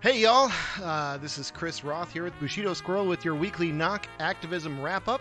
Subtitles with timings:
[0.00, 0.52] Hey, y'all.
[0.80, 5.08] Uh, this is Chris Roth here with Bushido Squirrel with your weekly knock activism wrap
[5.08, 5.20] up.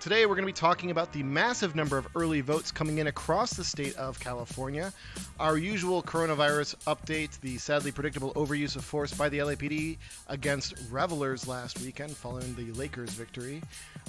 [0.00, 3.08] Today, we're going to be talking about the massive number of early votes coming in
[3.08, 4.94] across the state of California,
[5.38, 9.98] our usual coronavirus update, the sadly predictable overuse of force by the LAPD
[10.28, 13.60] against revelers last weekend following the Lakers victory,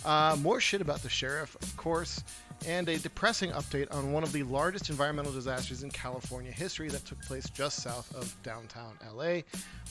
[0.05, 2.23] uh, more shit about the sheriff, of course,
[2.65, 7.05] and a depressing update on one of the largest environmental disasters in California history that
[7.05, 9.41] took place just south of downtown LA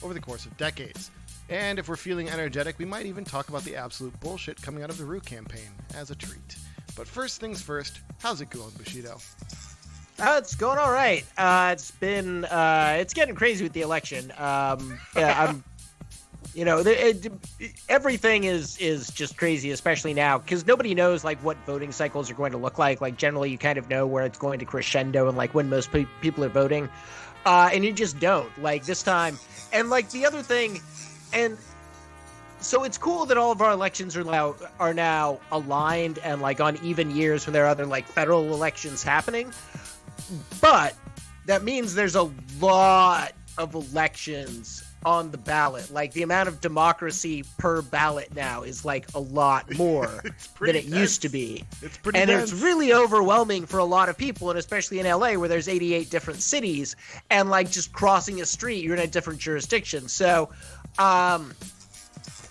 [0.03, 1.11] over the course of decades.
[1.49, 4.89] And if we're feeling energetic, we might even talk about the absolute bullshit coming out
[4.89, 6.57] of the Root campaign as a treat.
[6.95, 9.17] But first things first, how's it going, Bushido?
[10.17, 11.25] Uh, it's going all right.
[11.37, 14.31] Uh, it's been uh, it's getting crazy with the election.
[14.37, 15.63] Um, yeah, I'm,
[16.55, 17.27] you know, the, it,
[17.89, 22.35] everything is is just crazy, especially now because nobody knows like what voting cycles are
[22.35, 23.01] going to look like.
[23.01, 25.91] Like generally, you kind of know where it's going to crescendo and like when most
[25.91, 26.89] pe- people are voting,
[27.45, 28.49] uh, and you just don't.
[28.61, 29.37] Like this time,
[29.73, 30.79] and like the other thing
[31.33, 31.57] and
[32.59, 36.59] so it's cool that all of our elections are now are now aligned and like
[36.59, 39.53] on even years when there are other like federal elections happening.
[40.61, 40.95] But
[41.45, 45.91] that means there's a lot of elections on the ballot.
[45.91, 50.07] Like the amount of democracy per ballot now is like a lot more
[50.59, 50.87] than it dense.
[50.87, 51.63] used to be.
[51.81, 52.51] It's pretty and dense.
[52.51, 56.09] it's really overwhelming for a lot of people, and especially in LA where there's 88
[56.09, 56.95] different cities,
[57.29, 60.07] and like just crossing a street, you're in a different jurisdiction.
[60.07, 60.49] So,
[60.97, 61.53] um,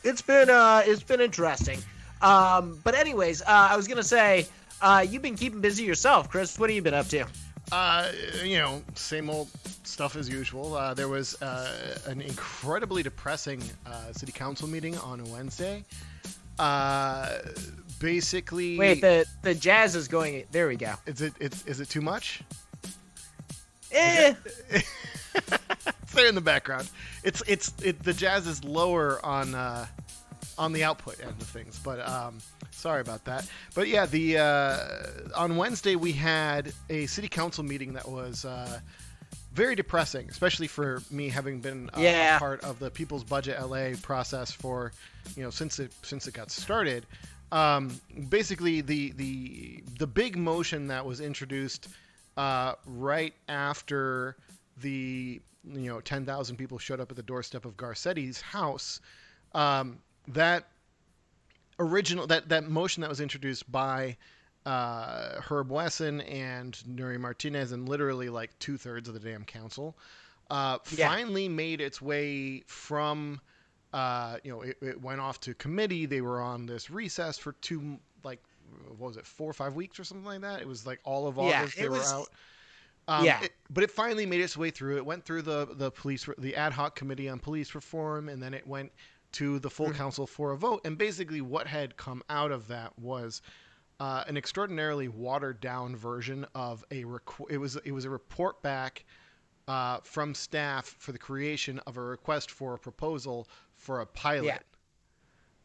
[0.05, 1.81] it's been uh, it's been interesting.
[2.23, 4.47] Um, but anyways, uh, I was gonna say,
[4.81, 6.59] uh, you've been keeping busy yourself, Chris.
[6.59, 7.27] What have you been up to?
[7.73, 8.11] Uh,
[8.45, 9.49] you know, same old
[9.85, 10.75] stuff as usual.
[10.75, 15.85] Uh, there was uh, an incredibly depressing uh, city council meeting on a Wednesday.
[16.59, 17.39] Uh,
[17.99, 20.45] basically, Wait, the the jazz is going.
[20.53, 20.95] There we go.
[21.07, 22.43] is it it's, is it too much?
[23.93, 24.35] Eh.
[24.71, 26.89] it's there in the background.
[27.23, 29.87] It's it's it, the jazz is lower on uh,
[30.59, 32.39] on the output end of things, but um,
[32.71, 33.49] sorry about that.
[33.75, 34.79] But yeah, the uh,
[35.37, 38.81] on Wednesday we had a city council meeting that was uh,
[39.53, 42.37] very depressing, especially for me having been uh, Yeah.
[42.37, 44.93] a part of the People's Budget LA process for
[45.37, 47.07] you know since it since it got started.
[47.53, 51.89] Um, basically, the the the big motion that was introduced
[52.37, 54.37] uh, right after
[54.83, 59.01] the you know 10,000 people showed up at the doorstep of Garcetti's house.
[59.55, 59.99] Um,
[60.29, 60.69] that
[61.79, 64.17] original that that motion that was introduced by
[64.65, 69.97] uh, Herb Wesson and Nury Martinez and literally like two thirds of the damn council
[70.51, 71.09] uh, Yeah.
[71.09, 73.41] finally made its way from
[73.93, 76.07] uh, you know it, it went off to committee.
[76.07, 78.43] They were on this recess for two like
[78.97, 80.61] what was it four or five weeks or something like that.
[80.61, 82.29] It was like all of Yeah, August it they was- were out.
[83.07, 83.43] Um, Yeah.
[83.43, 84.97] it- but it finally made its way through.
[84.97, 88.55] It went through the the police the ad hoc committee on police reform, and then
[88.55, 88.93] it went
[89.35, 89.97] to the full Mhm.
[89.97, 90.81] council for a vote.
[90.85, 93.43] And basically, what had come out of that was
[94.01, 98.61] uh, an extraordinarily watered down version of a requ- it was it was a report
[98.63, 99.05] back
[99.69, 104.45] uh, from staff for the creation of a request for a proposal for a pilot
[104.47, 104.59] Yeah.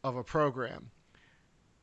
[0.04, 0.92] of a program.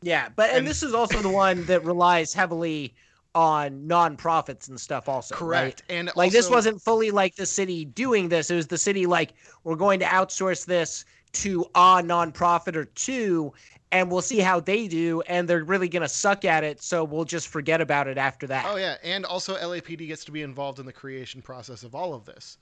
[0.02, 2.94] Yeah, but and, And- this is also the one that relies heavily
[3.34, 5.08] on nonprofits and stuff.
[5.10, 5.38] Also, right?
[5.38, 5.82] Correct.
[5.90, 8.50] And Like this wasn't fully like the city doing this.
[8.50, 11.04] It was the city like we're going to outsource this
[11.42, 13.52] to a nonprofit or two,
[13.92, 15.22] and we'll see how they do.
[15.22, 18.66] And they're really gonna suck at it, so we'll just forget about it after that.
[18.68, 22.14] Oh yeah, and also LAPD gets to be involved in the creation process of all
[22.14, 22.58] of this.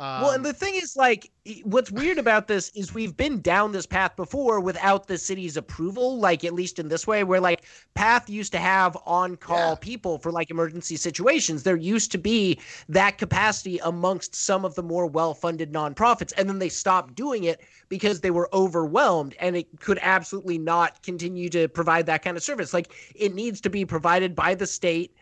[0.00, 1.30] Um, Well, and the thing is, like,
[1.64, 6.18] what's weird about this is we've been down this path before without the city's approval,
[6.20, 7.64] like, at least in this way, where, like,
[7.94, 9.74] Path used to have on call Yeah.
[9.80, 11.64] people for, like, emergency situations.
[11.64, 16.32] There used to be that capacity amongst some of the more well funded nonprofits.
[16.36, 21.02] And then they stopped doing it because they were overwhelmed and it could absolutely not
[21.02, 22.72] continue to provide that kind of service.
[22.72, 25.12] Like, it needs to be provided by the state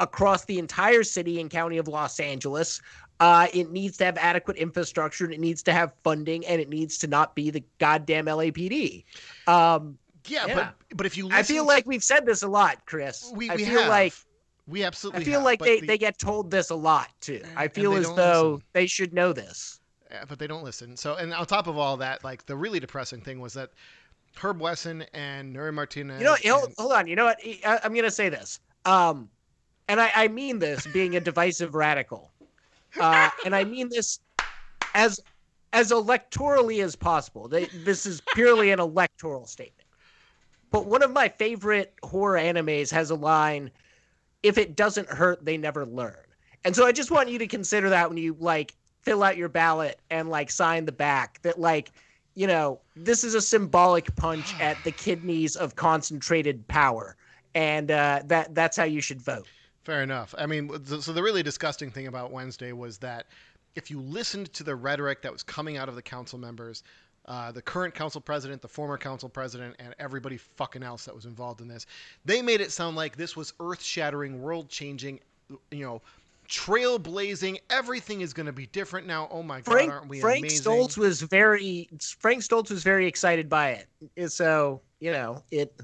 [0.00, 2.80] across the entire city and county of Los Angeles.
[3.20, 6.68] Uh, it needs to have adequate infrastructure and it needs to have funding and it
[6.68, 9.04] needs to not be the goddamn LAPD.
[9.46, 10.54] Um, yeah, yeah.
[10.54, 13.32] but but if you listen I feel to- like we've said this a lot, Chris.
[13.34, 13.88] we, I feel have.
[13.88, 14.12] like
[14.66, 17.42] we absolutely I feel have, like they, the- they get told this a lot too.
[17.56, 18.66] I feel as though listen.
[18.72, 19.80] they should know this.
[20.10, 20.96] Yeah, but they don't listen.
[20.96, 23.70] So, and on top of all that, like the really depressing thing was that
[24.36, 26.18] Herb Wesson and Nury Martinez.
[26.20, 27.06] You know, hold, and- hold on.
[27.08, 27.38] You know what?
[27.44, 28.60] I, I'm going to say this.
[28.84, 29.28] Um,
[29.88, 32.30] and I, I mean this being a divisive radical.
[32.98, 34.20] Uh, and I mean this
[34.94, 35.20] as
[35.72, 37.48] as electorally as possible.
[37.48, 39.86] They, this is purely an electoral statement.
[40.70, 43.70] But one of my favorite horror animes has a line,
[44.42, 46.16] if it doesn't hurt, they never learn.
[46.64, 49.48] And so I just want you to consider that when you like fill out your
[49.48, 51.92] ballot and like sign the back that like
[52.34, 57.16] you know this is a symbolic punch at the kidneys of concentrated power
[57.54, 59.48] and uh, that that's how you should vote
[59.84, 60.34] Fair enough.
[60.36, 63.26] I mean, so the really disgusting thing about Wednesday was that
[63.74, 66.82] if you listened to the rhetoric that was coming out of the council members,
[67.26, 71.26] uh, the current council president, the former council president, and everybody fucking else that was
[71.26, 71.86] involved in this,
[72.24, 75.20] they made it sound like this was earth shattering, world changing,
[75.70, 76.02] you know,
[76.48, 77.58] trailblazing.
[77.70, 79.28] Everything is going to be different now.
[79.30, 80.72] Oh my Frank, god, aren't we Frank amazing?
[80.72, 81.88] Stoltze was very
[82.18, 83.84] Frank Stoltze was very excited by
[84.16, 84.30] it.
[84.30, 85.74] So you know it.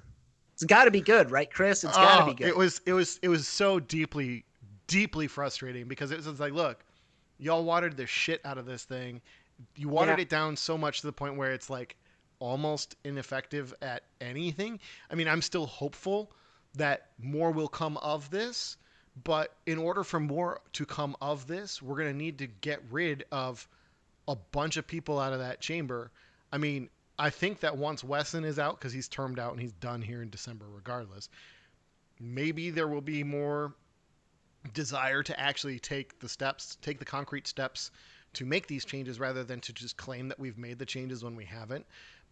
[0.55, 1.85] It's got to be good, right, Chris?
[1.85, 2.49] It's got to Oh, be good.
[2.49, 4.45] It was it was it was so deeply
[4.87, 6.85] deeply frustrating because it was like, look,
[7.39, 9.21] y'all watered the shit out of this thing.
[9.77, 10.23] You watered Yeah.
[10.23, 11.97] it down so much to the point where it's like
[12.39, 14.79] almost ineffective at anything.
[15.11, 16.31] I mean, I'm still hopeful
[16.75, 18.77] that more will come of this,
[19.23, 22.83] but in order for more to come of this, we're going to need to get
[22.91, 23.67] rid of
[24.29, 26.11] a bunch of people out of that chamber.
[26.53, 29.73] I mean, I think that once Wesson is out because he's termed out and he's
[29.73, 31.29] done here in December regardless,
[32.21, 33.73] maybe there will be more
[34.73, 37.91] desire to actually take the steps, take the concrete steps
[38.33, 41.37] to make these changes rather than to just claim that we've made the changes when
[41.37, 41.87] we haven't.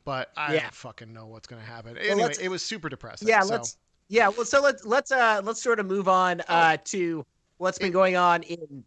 [0.04, 0.62] But I Yeah.
[0.62, 1.96] don't fucking know what's going to happen.
[1.96, 3.28] Anyway, it was super depressing.
[3.28, 3.76] yeah, so- let's
[4.08, 4.28] yeah.
[4.28, 6.44] Well, so let's let's uh let's sort of move on Oh.
[6.54, 7.24] uh to
[7.58, 8.84] what's been going on in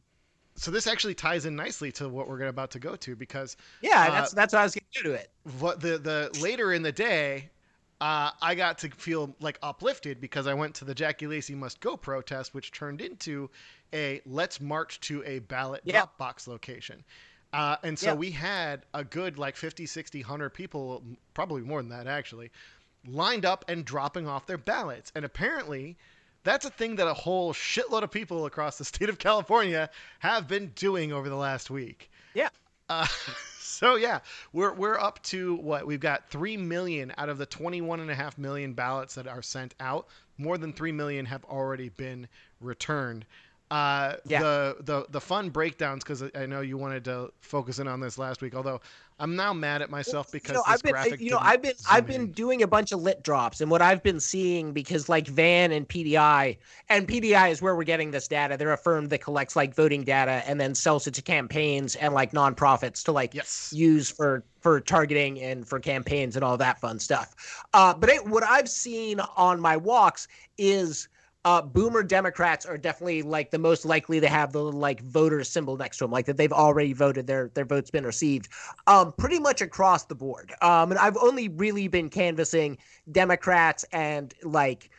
[0.56, 4.08] so this actually ties in nicely to what we're about to go to because yeah.
[4.08, 5.30] Uh, that's that's what I was gonna do to it.
[5.60, 7.50] what the the later in the day
[8.02, 11.80] uh, I got to feel like uplifted because I went to the Jackie Lacey Must
[11.80, 13.50] Go protest, which turned into
[13.94, 16.00] a let's march to a ballot Yeah.
[16.00, 17.04] drop box location.
[17.54, 18.14] Uh, and so Yeah.
[18.16, 21.04] we had a good like 50, 60, 100 people,
[21.34, 22.52] probably more than that actually,
[23.08, 25.12] lined up and dropping off their ballots.
[25.16, 25.98] And apparently,
[26.46, 29.90] that's a thing that a whole shitload of people across the state of California
[30.20, 32.10] have been doing over the last week.
[32.34, 32.50] Yeah.
[32.88, 33.06] Uh,
[33.60, 34.20] so yeah,
[34.54, 38.16] we're we're up to what we've got three million out of the twenty-one and a
[38.16, 40.08] half million ballots that are sent out.
[40.38, 42.28] More than three million have already been
[42.62, 43.26] returned.
[43.72, 44.42] Uh, Yeah.
[44.42, 48.18] The the the fun breakdowns because I know you wanted to focus in on this
[48.18, 48.56] last week.
[48.56, 48.80] Although
[49.18, 51.62] I'm now mad at myself because you know, this I've been, graphic you know, I've
[51.62, 52.32] been, I've been in.
[52.34, 55.88] doing a bunch of lit drops, and what I've been seeing because like Van and
[55.88, 56.58] PDI,
[56.90, 58.56] and PDI is where we're getting this data.
[58.58, 62.14] They're a firm that collects like voting data and then sells it to campaigns and
[62.14, 63.72] like nonprofits to like Yes.
[63.74, 67.64] use for for targeting and for campaigns and all that fun stuff.
[67.74, 70.28] Uh, but it, what I've seen on my walks
[70.58, 71.08] is
[71.46, 75.78] uh, boomer Democrats are definitely like the most likely to have the like voter symbol
[75.78, 78.50] next to them, like that they've already voted, their their vote's been received,
[78.88, 80.54] um, pretty much across the board.
[80.62, 82.80] Um, and I've only really been canvassing
[83.12, 84.90] Democrats and like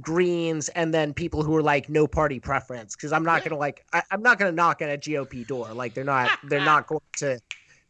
[0.00, 3.48] Greens, and then people who are like no party preference, because I'm not Yeah.
[3.48, 5.74] gonna like I, I'm not gonna knock on a GOP door.
[5.74, 7.40] Like they're not they're not going to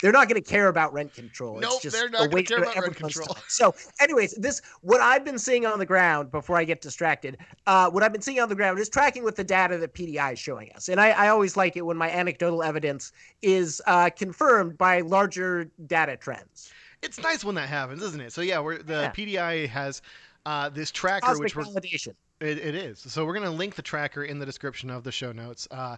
[0.00, 1.58] they're not going to care about rent control.
[1.58, 3.28] Nope, it's just they're not a gonna care about rent control.
[3.28, 3.42] time.
[3.48, 7.38] So, anyways, this what I've been seeing on the ground before I get distracted.
[7.66, 10.34] Uh, what I've been seeing on the ground is tracking with the data that PDI
[10.34, 13.12] is showing us, and I, I always like it when my anecdotal evidence
[13.42, 16.72] is uh, confirmed by larger data trends.
[17.02, 18.32] It's nice when that happens, isn't it?
[18.32, 19.10] So yeah, we're the Yeah.
[19.12, 20.02] PDI has
[20.46, 22.14] uh, this tracker Cosmic which we're validation.
[22.40, 22.98] It, it is.
[22.98, 25.68] So we're going to link the tracker in the description of the show notes.
[25.70, 25.96] Uh,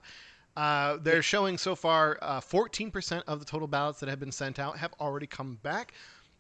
[0.57, 4.59] uh, they're showing so far uh, 14% of the total ballots that have been sent
[4.59, 5.93] out have already come back,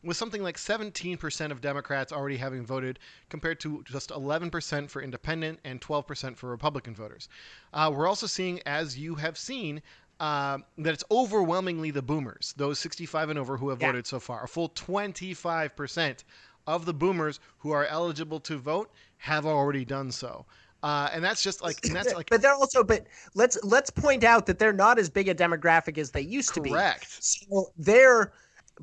[0.03, 5.59] with something like 17% of Democrats already having voted, compared to just 11% for independent
[5.65, 7.29] and 12% for Republican voters.
[7.73, 9.83] Uh, we're also seeing, as you have seen,
[10.21, 13.89] uh, that it's overwhelmingly the boomers, those 65 and over who have Yeah.
[13.89, 14.45] voted so far.
[14.45, 16.25] A full 25%
[16.67, 20.47] of the boomers who are eligible to vote have already done so.
[20.87, 24.47] Uh, and that's just like, that's like but they're also but let's let's point out
[24.47, 26.71] that they're not as big a demographic as they used to be.
[26.71, 27.09] correct.
[27.19, 28.33] So they're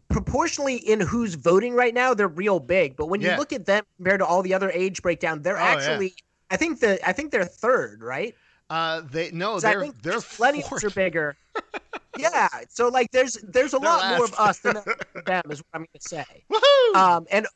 [0.10, 2.98] proportionally in who's voting right now, they're real big.
[2.98, 3.38] But when you Yeah.
[3.38, 5.72] look at them compared to all the other age breakdown, they're Oh, yeah.
[5.78, 6.14] actually
[6.52, 8.36] I think the I think they're third, right?
[8.70, 10.84] Uh, they no, they're they're fourth.
[10.84, 11.38] are bigger.
[12.18, 12.48] yeah.
[12.70, 14.76] So like there's there's a They're lot more of us than
[15.26, 16.26] them is what I'm gonna say.
[16.52, 16.96] Woohoo!
[16.96, 17.48] Um and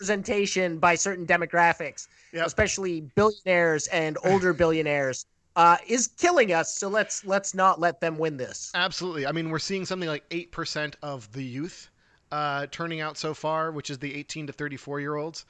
[0.00, 2.46] representation by certain demographics, Yep.
[2.46, 6.76] especially billionaires and older billionaires, uh, is killing us.
[6.76, 8.70] So let's let's not let them win this.
[8.74, 9.26] Absolutely.
[9.26, 11.88] I mean, we're seeing something like eight percent of the youth
[12.32, 15.44] uh, turning out so far, which is the 18 to 34 year olds.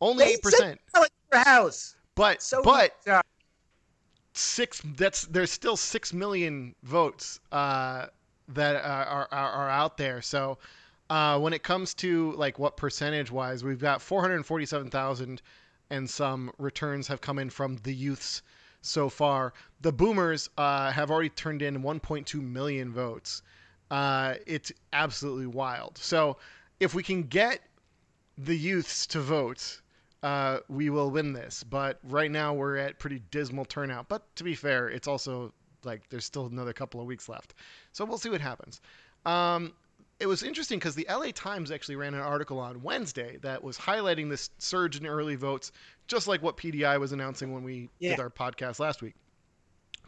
[0.00, 0.80] Only eight percent.
[0.86, 1.94] said sell it to your house.
[2.14, 3.22] But So but uh,
[4.36, 4.80] six.
[4.84, 8.06] That's there's still six million votes uh,
[8.48, 10.22] that are, are are out there.
[10.22, 10.58] So
[11.08, 15.40] uh, when it comes to like what percentage wise, we've got 447,000
[15.90, 18.42] and some returns have come in from the youths
[18.82, 19.52] so far.
[19.80, 23.42] The Boomers uh, have already turned in 1.2 million votes.
[23.90, 25.98] Uh, it's absolutely wild.
[25.98, 26.38] So
[26.80, 27.60] if we can get
[28.36, 29.80] the youths to vote,
[30.22, 31.64] uh, we will win this.
[31.64, 34.08] But right now we're at pretty dismal turnout.
[34.08, 35.52] But to be fair, it's also
[35.84, 37.54] like there's still another couple of weeks left.
[37.92, 38.80] So we'll see what happens.
[39.24, 39.72] Um,
[40.18, 43.76] it was interesting because the LA Times actually ran an article on Wednesday that was
[43.76, 45.72] highlighting this surge in early votes,
[46.08, 48.10] just like what PDI was announcing when we yeah.
[48.10, 49.14] did our podcast last week.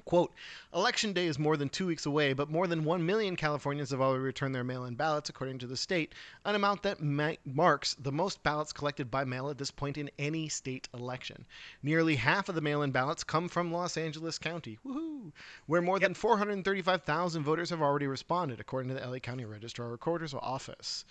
[0.09, 0.33] Quote,
[0.73, 4.01] Election day is more than two weeks away, but more than 1 million Californians have
[4.01, 6.15] already returned their mail in ballots, according to the state,
[6.47, 10.11] an amount that ma- marks the most ballots collected by mail at this point in
[10.19, 11.45] any state election.
[11.83, 15.31] Nearly half of the mail in ballots come from Los Angeles County, woohoo,
[15.67, 16.05] where more yep.
[16.05, 21.05] than 435,000 voters have already responded, according to the LA County Registrar Recorder's Office.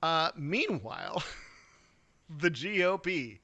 [0.00, 1.24] Uh, meanwhile,
[2.38, 3.40] the GOP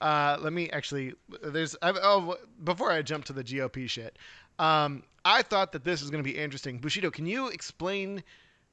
[0.00, 1.14] uh, let me actually.
[1.42, 1.74] There's.
[1.82, 4.16] I've, oh, before I jump to the GOP shit,
[4.58, 6.78] um, I thought that this was going to be interesting.
[6.78, 8.22] Bushido, can you explain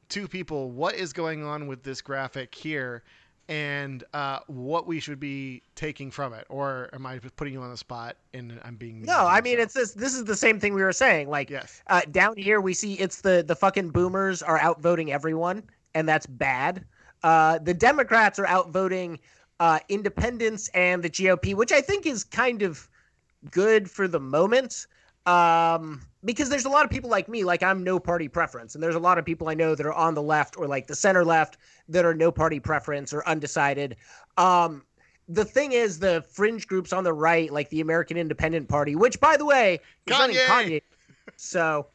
[0.09, 3.03] to people what is going on with this graphic here?
[3.47, 7.69] and uh, what we should be taking from it, or am I putting you on
[7.69, 9.27] the spot and I'm being no?
[9.27, 9.91] I mean, it's this.
[9.91, 11.29] This is the same thing we were saying.
[11.29, 11.81] Like, yes.
[11.87, 15.63] uh, down here we see it's the the fucking boomers are outvoting everyone,
[15.93, 16.85] and that's bad.
[17.23, 19.19] Uh, the Democrats are outvoting
[19.59, 22.89] uh, independents and the GOP, which I think is kind of
[23.51, 24.87] good for the moment.
[25.25, 28.83] Um, because there's a lot of people like me, like I'm no party preference, and
[28.83, 30.95] there's a lot of people I know that are on the left or like the
[30.95, 31.57] center left
[31.89, 33.95] that are no party preference or undecided.
[34.37, 34.83] Um,
[35.27, 39.19] the thing is, the fringe groups on the right, like the American Independent Party, which
[39.19, 40.81] by the way is running Kanye,
[41.35, 41.87] so,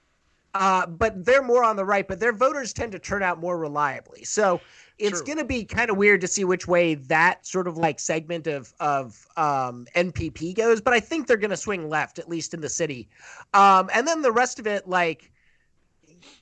[0.55, 3.59] uh, but they're more on the right, but their voters tend to turn out more
[3.59, 4.25] reliably.
[4.25, 4.61] So
[5.01, 7.99] it's going to be kind of weird to see which way that sort of like
[7.99, 12.29] segment of of um, NPP goes, but I think they're going to swing left at
[12.29, 13.09] least in the city,
[13.55, 15.33] um, and then the rest of it like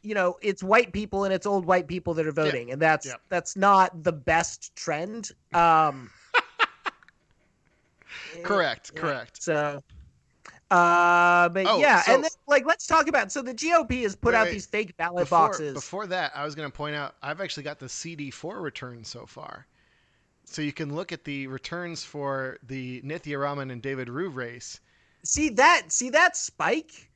[0.03, 2.73] you know it's white people and it's old white people that are voting, yeah.
[2.75, 3.15] and that's yeah.
[3.29, 5.31] that's not the best trend.
[5.55, 6.11] Um,
[8.43, 9.01] correct, yeah.
[9.01, 9.43] correct.
[9.43, 9.83] So
[10.71, 14.15] uh, but oh, yeah, so, and then like let's talk about so the GOP has
[14.15, 15.75] put wait, out wait, these fake ballot before, boxes.
[15.75, 19.25] Before that, I was going to point out I've actually got the CD4 returns so
[19.25, 19.67] far,
[20.45, 24.81] so you can look at the returns for the Nithya Raman and David Ryu race.
[25.25, 25.85] See that?
[25.89, 27.11] See that spike?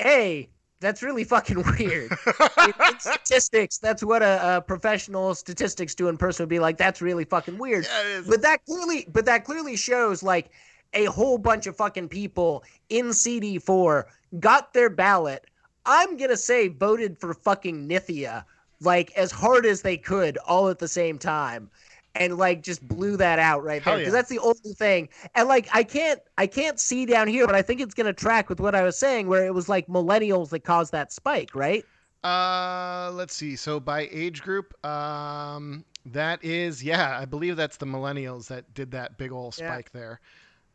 [0.00, 0.48] A
[0.80, 2.12] that's really fucking weird.
[2.12, 6.76] in, in, statistics, that's what a, a, professional statistics doing person would be like.
[6.76, 7.86] That's really fucking weird.
[7.86, 10.50] Yeah, but that clearly, but that clearly shows like
[10.94, 14.04] a whole bunch of fucking people in CD4
[14.40, 15.46] got their ballot.
[15.84, 18.44] I'm going to say voted for fucking Nithya
[18.80, 21.70] like as hard as they could all at the same time
[22.14, 24.18] and like just blew that out right there because yeah.
[24.18, 27.62] that's the only thing and like i can't i can't see down here but i
[27.62, 30.50] think it's going to track with what i was saying where it was like millennials
[30.50, 31.84] that caused that spike right
[32.24, 37.86] uh let's see so by age group um that is yeah i believe that's the
[37.86, 40.00] millennials that did that big old spike yeah.
[40.00, 40.20] there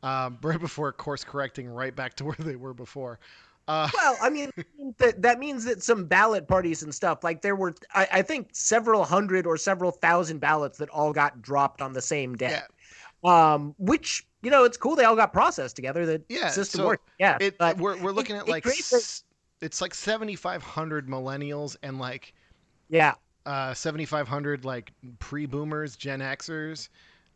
[0.03, 3.19] um, right before course correcting right back to where they were before.
[3.67, 4.51] Uh, well, I mean,
[4.97, 8.49] that, that means that some ballot parties and stuff, like there were, I, I, think,
[8.51, 12.59] several hundred or several thousand ballots that all got dropped on the same day.
[12.59, 12.63] Yeah.
[13.23, 16.05] Um, which, you know, it's cool they all got processed together.
[16.07, 17.09] The yeah, system so worked.
[17.19, 17.37] Yeah.
[17.39, 19.23] It, we're, we're looking it, at like, s-
[19.61, 22.33] it's like 7,500 millennials and like,
[22.89, 23.13] yeah,
[23.45, 26.89] uh, 7,500 like pre boomers, Gen Xers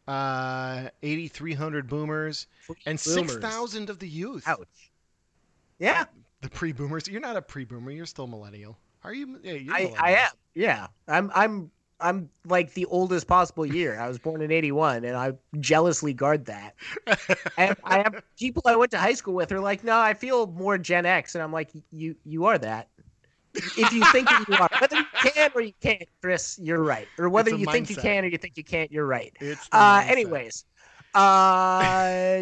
[0.08, 2.48] uh, 8,300 boomers,
[2.86, 4.44] and 6,000 of the youth.
[4.48, 4.92] Ouch.
[5.80, 6.06] Yeah.
[6.42, 7.08] The pre-boomers.
[7.08, 7.92] You're not a pre-boomer.
[7.92, 8.78] You're still millennial.
[9.04, 9.40] Are you?
[9.44, 10.32] Yeah, I, I am.
[10.54, 10.88] Yeah.
[11.08, 11.32] I'm.
[11.36, 11.72] I'm.
[11.98, 13.98] I'm like the oldest possible year.
[13.98, 16.76] I was born in '81, and I jealously guard that.
[17.08, 20.14] I, have, I have people I went to high school with are like, "No, I
[20.14, 22.90] feel more Gen X," and I'm like, "You, you are that."
[23.56, 27.08] If you think you are, whether you can or you can't, Chris, you're right.
[27.18, 27.72] Or whether you mindset.
[27.72, 29.36] think you can or you think you can't, you're right.
[29.72, 30.66] Uh, anyways,
[31.14, 31.20] uh,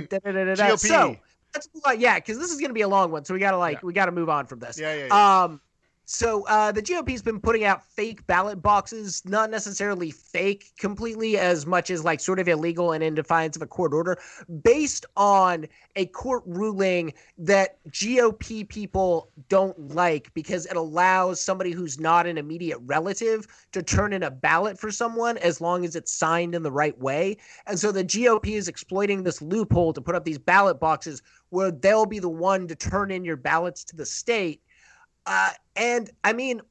[0.09, 1.15] da, da, da, so
[1.53, 1.99] let's move on.
[1.99, 3.85] Yeah, because this is gonna be a long one, so we gotta like yeah.
[3.85, 4.79] we gotta move on from this.
[4.79, 5.05] Yeah, yeah.
[5.05, 5.43] yeah.
[5.43, 5.61] Um,
[6.13, 11.65] so uh, the GOP's been putting out fake ballot boxes, not necessarily fake completely, as
[11.65, 14.19] much as like sort of illegal and in defiance of a court order,
[14.61, 15.65] based on
[15.95, 22.37] a court ruling that GOP people don't like because it allows somebody who's not an
[22.37, 26.61] immediate relative to turn in a ballot for someone as long as it's signed in
[26.61, 27.37] the right way.
[27.65, 31.71] And so the GOP is exploiting this loophole to put up these ballot boxes where
[31.71, 34.61] they'll be the one to turn in your ballots to the state
[35.25, 36.61] uh, and I mean,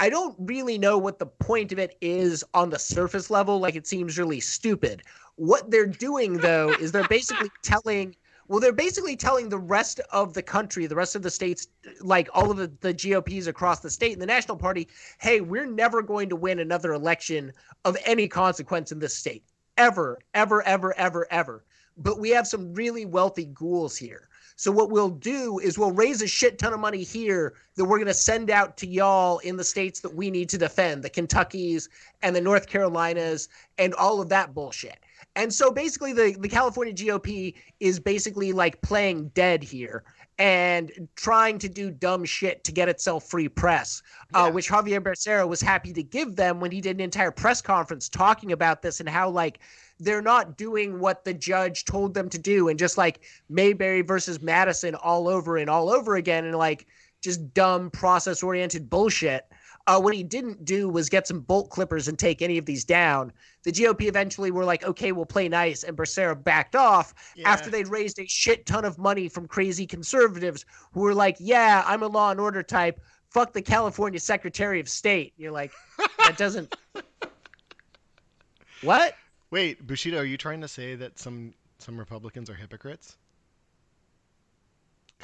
[0.00, 3.60] I don't really know what the point of it is on the surface level.
[3.60, 5.02] Like, it seems really stupid.
[5.36, 8.16] What they're doing, though, is they're basically telling
[8.48, 11.68] Well, they're basically telling the rest of the country, the rest of the states,
[12.00, 15.66] like all of the, the GOPs across the state and the National Party, hey, we're
[15.66, 17.52] never going to win another election
[17.84, 19.44] of any consequence in this state.
[19.76, 21.64] Ever, ever, ever, ever, ever.
[21.96, 24.28] But we have some really wealthy ghouls here.
[24.56, 27.98] So what we'll do is we'll raise a shit ton of money here that we're
[27.98, 31.10] going to send out to y'all in the states that we need to defend, the
[31.10, 31.88] Kentuckys
[32.22, 34.98] and the North Carolinas and all of that bullshit.
[35.36, 40.04] And so basically, the, the California GOP is basically like playing dead here
[40.38, 44.02] and trying to do dumb shit to get itself free press,
[44.34, 44.44] uh, yeah.
[44.44, 47.60] uh, which Xavier Becerra was happy to give them when he did an entire press
[47.60, 49.60] conference talking about this and how, like,
[50.00, 52.68] they're not doing what the judge told them to do.
[52.68, 56.86] And just like Marbury versus Madison all over and all over again, and like
[57.22, 59.46] just dumb process oriented bullshit.
[59.86, 62.84] Uh, what he didn't do was get some bolt clippers and take any of these
[62.84, 63.30] down.
[63.64, 65.82] The GOP eventually were like, okay, we'll play nice.
[65.84, 67.50] And Becerra backed off yeah.
[67.50, 71.84] after they'd raised a shit ton of money from crazy conservatives who were like, yeah,
[71.86, 72.98] I'm a law and order type.
[73.28, 75.34] Fuck the California Secretary of State.
[75.36, 75.72] You're like,
[76.18, 76.74] that doesn't.
[78.82, 79.16] what?
[79.50, 83.16] Wait, Bushido, are you trying to say that some some Republicans are hypocrites?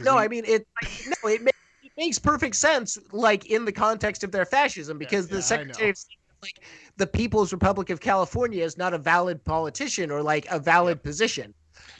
[0.00, 0.67] No, I mean it.
[1.07, 1.59] No, it makes
[1.97, 5.91] makes perfect sense, like in the context of their fascism, because yeah, the yeah, Secretary
[5.91, 6.61] of State, like
[6.97, 11.03] the People's Republic of California, is not a valid politician or like a valid yep.
[11.03, 11.55] position.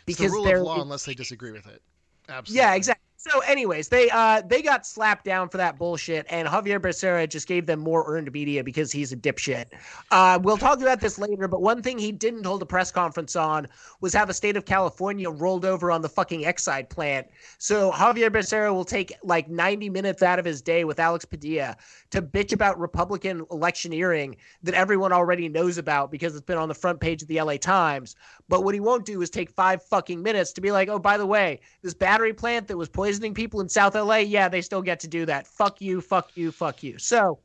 [0.07, 1.83] Because it's the rule of law unless they disagree with it.
[2.29, 2.59] Absolutely.
[2.59, 3.10] Yeah, exactly.
[3.23, 7.47] So, anyways, they uh they got slapped down for that bullshit, and Xavier Becerra just
[7.47, 9.67] gave them more earned media because he's a dipshit.
[10.11, 13.37] Uh, we'll talk about this later, but one thing he didn't hold a press conference
[13.37, 13.69] on
[14.01, 17.27] was how the state of California rolled over on the fucking Exide plant.
[17.59, 21.77] So Xavier Becerra will take like 90 minutes out of his day with Alex Padilla
[22.13, 26.75] to bitch about Republican electioneering that everyone already knows about because it's been on the
[26.75, 28.17] front page of the LA Times.
[28.49, 31.19] But what he won't do is take five fucking minutes to be like, oh, by
[31.19, 34.61] the way, this battery plant that was poisoned poisoning people in South LA, yeah, they
[34.61, 35.47] still get to do that.
[35.47, 36.97] Fuck you, fuck you, fuck you.
[36.99, 37.41] So,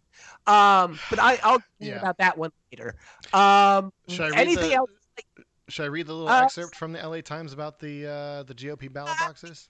[0.46, 1.96] um, but I, I'll yeah.
[1.96, 2.96] about that one later.
[3.34, 4.90] Um, should I anything the, else?
[5.70, 8.54] Should I read the little uh, excerpt from the LA Times about the uh, the
[8.54, 9.70] GOP ballot boxes?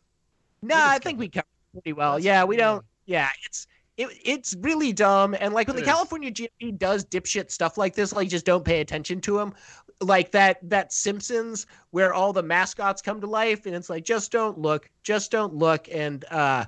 [0.62, 2.14] No, nah, I think we covered pretty well.
[2.14, 2.84] That's, yeah, we don't.
[3.06, 5.36] Yeah, it's it, it's really dumb.
[5.40, 5.94] And like when it the is.
[5.94, 9.54] California GOP does dipshit stuff like this, like just don't pay attention to them
[10.02, 14.32] like that that Simpsons where all the mascots come to life and it's like just
[14.32, 16.66] don't look, just don't look and uh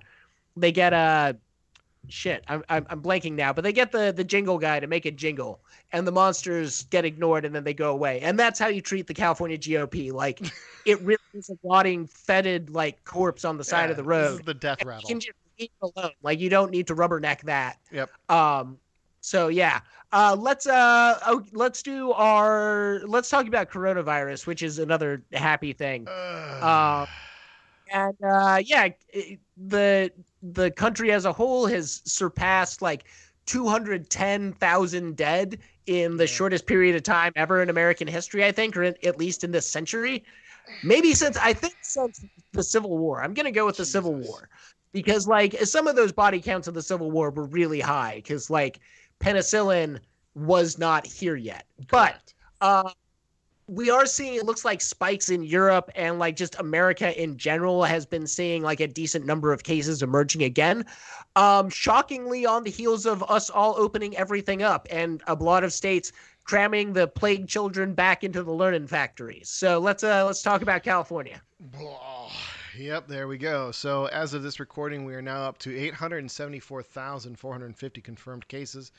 [0.56, 1.34] they get a uh,
[2.10, 5.06] shit, I'm, I'm I'm blanking now, but they get the the jingle guy to make
[5.06, 5.62] a jingle
[5.92, 8.20] and the monsters get ignored and then they go away.
[8.22, 10.12] And that's how you treat the California GOP.
[10.12, 10.42] Like
[10.86, 14.46] it really is a rotting, fetid like corpse on the side yeah, of the road.
[14.46, 15.02] the death rattle.
[15.02, 16.12] You can just leave alone.
[16.22, 17.78] Like you don't need to rubberneck that.
[17.92, 18.10] Yep.
[18.30, 18.78] Um
[19.28, 19.82] so yeah,
[20.14, 25.74] uh, let's uh, oh, let's do our let's talk about coronavirus, which is another happy
[25.74, 26.08] thing.
[26.08, 27.06] Uh,
[27.92, 28.88] and uh, yeah,
[29.58, 30.10] the
[30.42, 33.04] the country as a whole has surpassed like
[33.48, 36.28] 210,000 dead in the yeah.
[36.28, 39.52] shortest period of time ever in American history, I think, or in, at least in
[39.52, 40.24] this century.
[40.84, 43.22] Maybe since I think since the Civil War.
[43.22, 44.48] I'm gonna go with the Civil War
[44.94, 48.50] because like some of those body counts of the Civil War were really high because
[48.50, 48.80] like
[49.20, 50.00] penicillin
[50.36, 51.66] was not here yet.
[51.88, 52.34] Correct.
[52.60, 52.92] But uh,
[53.68, 57.84] we are seeing it looks like spikes in Europe and like just America in general
[57.84, 60.86] has been seeing like a decent number of cases emerging again.
[61.36, 65.74] Um, shockingly, on the heels of us all opening everything up and a lot of
[65.74, 66.12] states
[66.46, 69.50] cramming the plague children back into the learning factories.
[69.50, 71.42] So let's uh, let's talk about California.
[72.78, 73.72] Yep, there we go.
[73.72, 78.92] So as of this recording, we are now up to 874,450 confirmed cases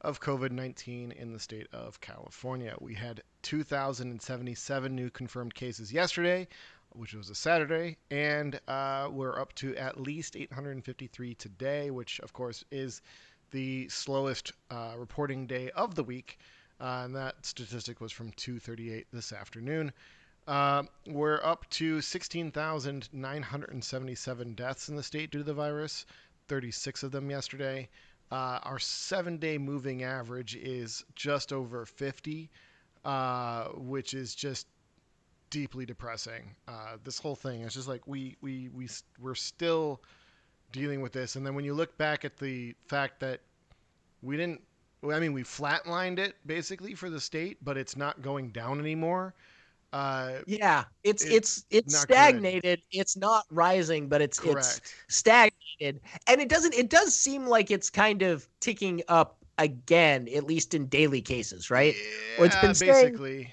[0.00, 2.76] of COVID 19 in the state of California.
[2.80, 6.46] We had 2,077 new confirmed cases yesterday,
[6.90, 12.32] which was a Saturday, and uh, we're up to at least 853 today, which of
[12.32, 13.02] course is
[13.50, 16.38] the slowest uh, reporting day of the week.
[16.80, 19.92] Uh, and that statistic was from 2:38 this afternoon.
[20.46, 26.06] Uh, we're up to 16,977 deaths in the state due to the virus,
[26.46, 27.88] 36 of them yesterday.
[28.30, 32.48] Uh, our seven day moving average is just over 50,
[33.04, 34.68] uh, which is just
[35.50, 36.54] deeply depressing.
[36.68, 38.88] Uh, this whole thing is just like we, we, we,
[39.20, 40.00] we're still
[40.70, 41.34] dealing with this.
[41.34, 43.40] And then when you look back at the fact that
[44.22, 44.62] we didn't,
[45.08, 49.34] I mean, we flatlined it basically for the state, but it's not going down anymore
[49.92, 52.80] uh, yeah, it's it's it's, it's stagnated.
[52.90, 53.00] Good.
[53.00, 54.58] It's not rising, but it's Correct.
[54.58, 56.74] it's stagnated, and it doesn't.
[56.74, 61.70] It does seem like it's kind of ticking up again, at least in daily cases,
[61.70, 61.94] right?
[61.94, 63.52] Yeah, or it's been basically.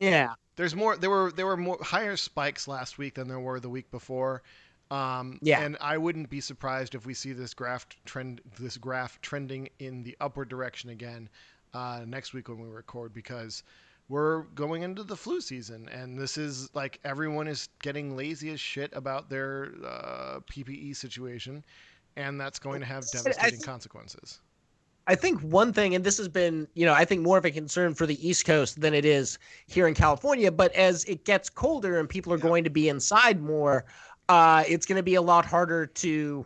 [0.00, 0.34] Staying, yeah.
[0.56, 0.96] there's more.
[0.96, 4.42] There were there were more higher spikes last week than there were the week before.
[4.90, 5.60] Um, Yeah.
[5.60, 10.02] And I wouldn't be surprised if we see this graph trend, this graph trending in
[10.02, 11.28] the upward direction again
[11.74, 13.62] uh, next week when we record because
[14.08, 18.60] we're going into the flu season and this is like everyone is getting lazy as
[18.60, 21.62] shit about their uh, PPE situation,
[22.16, 24.40] and that's going to have I devastating think- consequences.
[25.10, 27.50] I think one thing, and this has been, you know, I think more of a
[27.50, 30.52] concern for the East Coast than it is here in California.
[30.52, 32.42] But as it gets colder and people are Yeah.
[32.42, 33.86] going to be inside more,
[34.28, 36.44] uh, it's going to be a lot harder to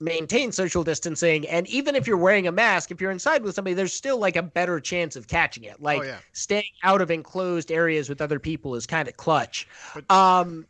[0.00, 1.46] maintain social distancing.
[1.46, 4.36] And even if you're wearing a mask, if you're inside with somebody, there's still like
[4.36, 5.80] a better chance of catching it.
[5.80, 6.18] Like oh yeah.
[6.32, 9.68] staying out of enclosed areas with other people is kind of clutch.
[9.94, 10.66] But- um,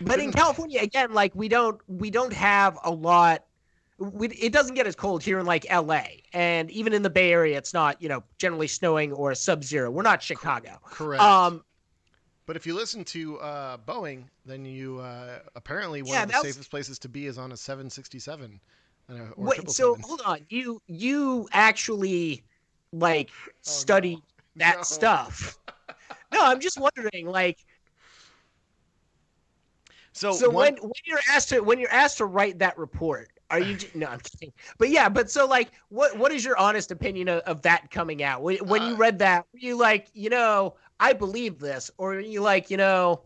[0.00, 3.44] but in California, again, like we don't we don't have a lot.
[3.98, 6.22] We, it doesn't get as cold here in like L.A.
[6.32, 9.90] and even in the Bay Area, it's not you know generally snowing or sub-zero.
[9.90, 10.78] We're not Chicago.
[10.84, 11.20] Correct.
[11.20, 11.64] Um,
[12.48, 16.32] But if you listen to uh, Boeing, then you uh, apparently one Yeah, of the
[16.32, 18.58] that was- safest places to be is on a 767.
[19.10, 22.42] Uh, or wait, so hold on, you you actually
[22.90, 24.22] like Oh, study
[24.56, 24.82] that No.
[24.82, 25.58] stuff?
[26.32, 27.58] No, I'm just wondering, like,
[30.14, 33.28] So, so one, when when you're asked to when you're asked to write that report
[33.50, 36.56] are you no i'm just kidding but yeah but so like what what is your
[36.58, 39.76] honest opinion of, of that coming out when, when you Uh, read that were you
[39.76, 43.20] like you know i believe this or are you like you know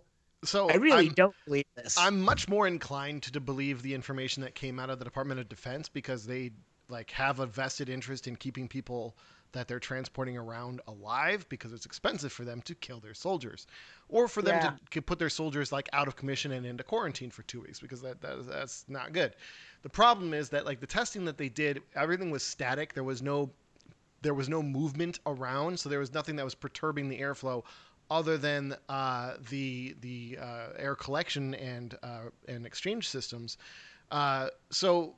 [0.45, 1.97] so i really I'm, don't believe this.
[1.99, 5.49] I'm much more inclined to, believe the information that came out of the Department of
[5.49, 6.51] Defense because they
[6.89, 9.17] like have a vested interest in keeping people
[9.53, 13.67] that they're transporting around alive because it's expensive for them to kill their soldiers
[14.09, 14.73] or for them Yeah.
[14.91, 18.01] to put their soldiers like out of commission and into quarantine for two weeks because
[18.03, 19.37] that, that that's not good.
[19.83, 22.95] The problem is that like the testing that they did everything was static.
[22.95, 23.51] There was no
[24.23, 27.63] there was no movement around so there was nothing that was perturbing the airflow
[28.13, 33.57] other than uh, the the uh, air collection and uh, and exchange systems.
[34.11, 35.15] Uh, so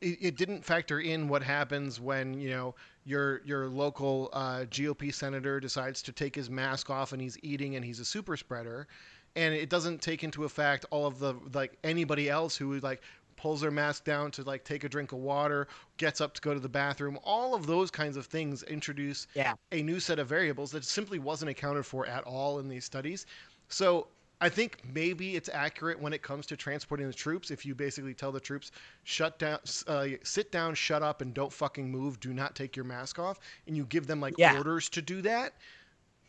[0.00, 5.12] it, it didn't factor in what happens when you know your your local uh, GOP
[5.12, 8.88] senator decides to take his mask off and he's eating and he's a super spreader,
[9.36, 13.02] and it doesn't take into effect all of the like anybody else who like
[13.40, 16.52] pulls their mask down to like take a drink of water, gets up to go
[16.52, 17.18] to the bathroom.
[17.24, 19.54] All of those kinds of things introduce Yeah.
[19.72, 23.24] a new set of variables that simply wasn't accounted for at all in these studies.
[23.68, 24.08] So
[24.42, 27.50] I think maybe it's accurate when it comes to transporting the troops.
[27.50, 28.72] If you basically tell the troops,
[29.04, 32.84] shut down, uh, sit down, shut up, and don't fucking move, do not take your
[32.84, 34.56] mask off, and you give them like Yeah.
[34.56, 35.54] orders to do that,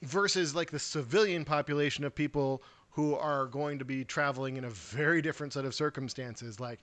[0.02, 4.69] versus like the civilian population of people who are going to be traveling in a
[4.69, 6.60] very different set of circumstances.
[6.60, 6.82] Like,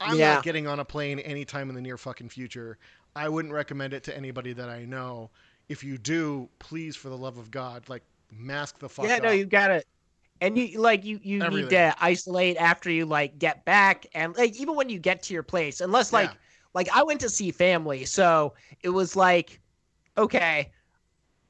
[0.00, 0.34] I'm Yeah.
[0.34, 2.78] not getting on a plane anytime in the near fucking future.
[3.16, 5.30] I wouldn't recommend it to anybody that I know.
[5.68, 9.22] If you do, please, for the love of God, like mask the fuck yeah up.
[9.22, 9.82] no you gotta
[10.40, 14.54] and you like you you need to isolate after you like get back and like
[14.60, 16.36] even when you get to your place unless like Yeah.
[16.74, 19.60] like i went to see family so it was like
[20.18, 20.70] okay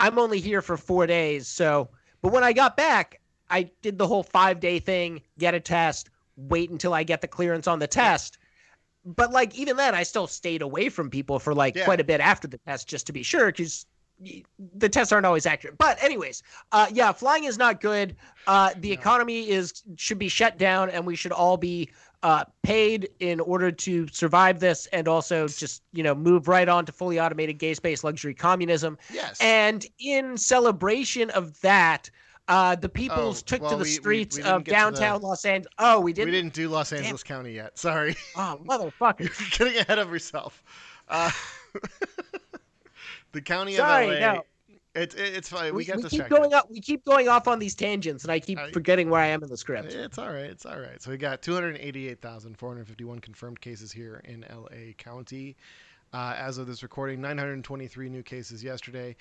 [0.00, 1.88] i'm only here for four days so
[2.22, 6.10] but when i got back i did the whole five day thing get a test
[6.38, 8.38] wait until i get the clearance on the test
[9.04, 11.84] but like even then i still stayed away from people for like Yeah.
[11.84, 13.84] quite a bit after the test just to be sure because
[14.76, 18.88] the tests aren't always accurate but anyways uh yeah flying is not good uh the
[18.90, 18.94] No.
[18.94, 21.88] economy is should be shut down and we should all be
[22.24, 26.84] uh paid in order to survive this and also just you know move right on
[26.86, 29.38] to fully automated gay space luxury communism Yes.
[29.40, 32.10] and in celebration of that
[32.48, 34.70] uh the peoples Oh, took well, to the we- we- streets we didn't of to
[34.70, 37.78] the- downtown los angeles oh we we didn't, We didn't do Los Angeles County yet.
[37.78, 38.16] Sorry.
[38.36, 40.62] oh motherfucker You're getting ahead of yourself.
[41.08, 41.30] Uh,
[43.32, 44.32] the county Sorry, of LA.
[44.34, 44.42] no.
[44.94, 45.66] It's it, it's fine.
[45.74, 48.32] We, we, get we keep going up we keep going off on these tangents and
[48.32, 50.44] i keep I- forgetting where i am in the script It's all right.
[50.46, 51.00] It's all right.
[51.00, 55.56] So we got 288,451 confirmed cases here in LA County.
[56.14, 59.14] Uh, as of this recording, 923 new cases yesterday,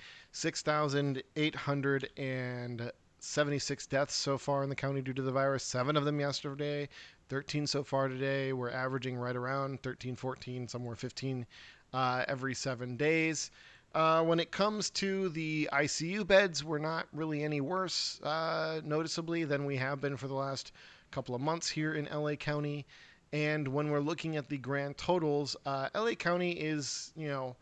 [3.20, 6.88] 6,876 deaths so far in the county due to the virus, seven of them yesterday,
[7.28, 8.52] 13 so far today.
[8.52, 11.44] We're averaging right around 13, 14, somewhere 15
[11.92, 13.50] uh, every seven days.
[13.94, 19.44] Uh, when it comes to the ICU beds, we're not really any worse uh, noticeably
[19.44, 20.72] than we have been for the last
[21.10, 22.86] couple of months here in LA County.
[23.32, 27.56] And when we're looking at the grand totals, uh, LA County is, you know,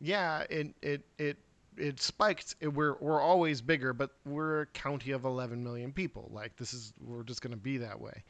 [0.00, 1.36] yeah, it it it
[1.78, 2.56] it spiked.
[2.60, 6.30] It, we're we're always bigger, but we're a county of 11 million people.
[6.32, 8.22] Like this is we're just going to be that way.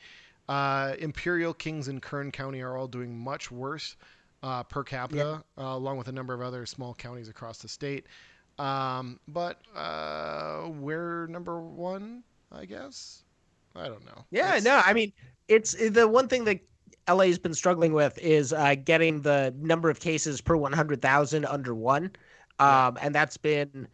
[0.49, 3.97] Uh, Imperial, Kings, and Kern County are all doing much worse
[4.43, 8.07] uh, per capita, uh, along with a number of other small counties across the state.
[8.59, 13.25] Um, but uh, we're number one, I guess.
[13.77, 14.25] I don't know.
[14.31, 15.13] Yeah, It's- no, I mean,
[15.49, 16.61] it's the one thing that
[17.09, 22.11] LA's been struggling with is uh, getting the number of cases per 100,000 under one.
[22.59, 23.89] Um, And that's been,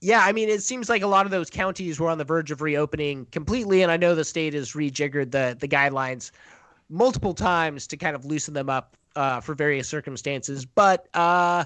[0.00, 2.50] yeah, I mean, it seems like a lot of those counties were on the verge
[2.50, 3.82] of reopening completely.
[3.82, 6.30] And I know the state has rejiggered the, the guidelines
[6.88, 10.64] multiple times to kind of loosen them up uh, for various circumstances.
[10.64, 11.64] But uh,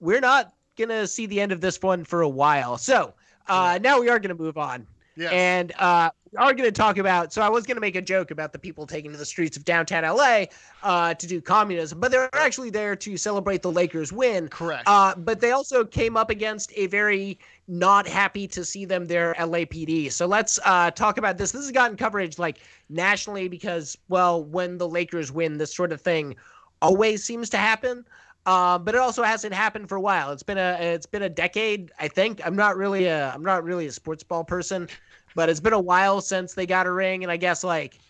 [0.00, 2.76] we're not going to see the end of this one for a while.
[2.76, 3.14] So
[3.48, 4.86] uh, now we are going to move on.
[5.20, 5.32] Yes.
[5.32, 7.30] And uh, we are going to talk about.
[7.32, 9.56] So I was going to make a joke about the people taking to the streets
[9.58, 10.44] of downtown LA
[10.82, 14.48] uh, to do communism, but they're actually there to celebrate the Lakers' win.
[14.48, 14.84] Correct.
[14.86, 19.34] Uh, but they also came up against a very not happy to see them there
[19.38, 20.10] LAPD.
[20.10, 21.52] So let's uh, talk about this.
[21.52, 26.00] This has gotten coverage like nationally because, well, when the Lakers win, this sort of
[26.00, 26.34] thing
[26.80, 28.06] always seems to happen.
[28.50, 30.32] Uh, but it also hasn't happened for a while.
[30.32, 32.40] It's been a it's been a decade, I think.
[32.44, 34.88] I'm not really a I'm not really a sports ball person,
[35.36, 38.00] but it's been a while since they got a ring, and I guess like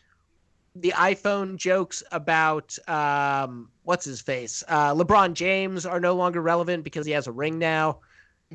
[0.76, 6.84] the iPhone jokes about um, what's his face, uh, LeBron James are no longer relevant
[6.84, 7.98] because he has a ring now.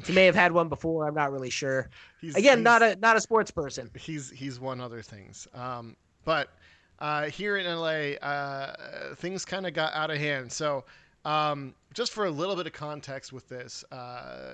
[0.05, 1.07] He may have had one before.
[1.07, 1.89] I'm not really sure.
[2.21, 3.91] He's- Again, he's- not a not a sports person.
[3.95, 5.47] he's he's won other things.
[5.53, 6.49] Um, but
[6.97, 10.51] uh, here in LA, uh, things kind of got out of hand.
[10.51, 10.83] So
[11.25, 14.53] um, just for a little bit of context with this, uh,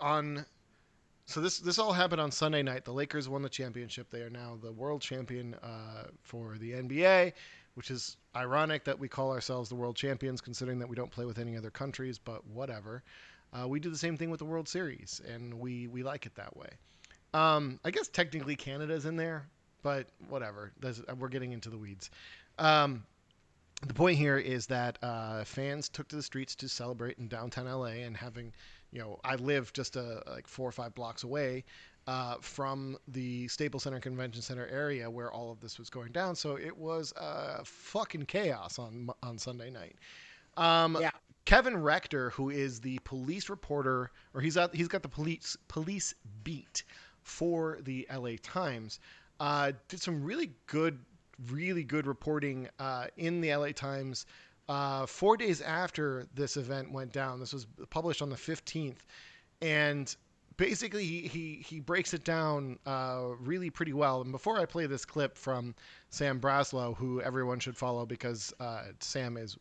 [0.00, 0.44] on
[1.26, 2.84] so this this all happened on Sunday night.
[2.84, 4.10] The Lakers won the championship.
[4.10, 7.32] They are now the world champion uh, for the NBA,
[7.74, 11.26] which is ironic that we call ourselves the world champions, considering that we don't play
[11.26, 12.18] with any other countries.
[12.18, 13.02] But whatever.
[13.52, 16.34] Uh, we do the same thing with the World Series, and we we like it
[16.34, 16.68] that way.
[17.34, 19.46] Um, I guess technically Canada's in there,
[19.82, 20.72] but whatever.
[20.80, 22.10] That's, we're getting into the weeds.
[22.58, 23.04] Um,
[23.86, 27.66] the point here is that uh, fans took to the streets to celebrate in downtown
[27.66, 28.52] LA, and having,
[28.90, 31.64] you know, I live just a, like four or five blocks away
[32.06, 36.34] uh, from the Staples Center Convention Center area where all of this was going down.
[36.34, 39.96] So it was uh, fucking chaos on on Sunday night.
[40.56, 41.10] Um, Yeah.
[41.44, 46.14] Kevin Rector, who is the police reporter, or he's out, he's got the police police
[46.44, 46.82] beat
[47.22, 49.00] for the LA Times,
[49.40, 50.98] uh, did some really good,
[51.50, 54.26] really good reporting uh, in the LA Times.
[54.68, 58.98] Uh, four days after this event went down, this was published on the 15th,
[59.62, 60.14] and
[60.58, 64.20] basically he, he, he breaks it down uh, really pretty well.
[64.20, 65.74] And before I play this clip from
[66.10, 69.56] Sam Braslow, who everyone should follow because uh, Sam is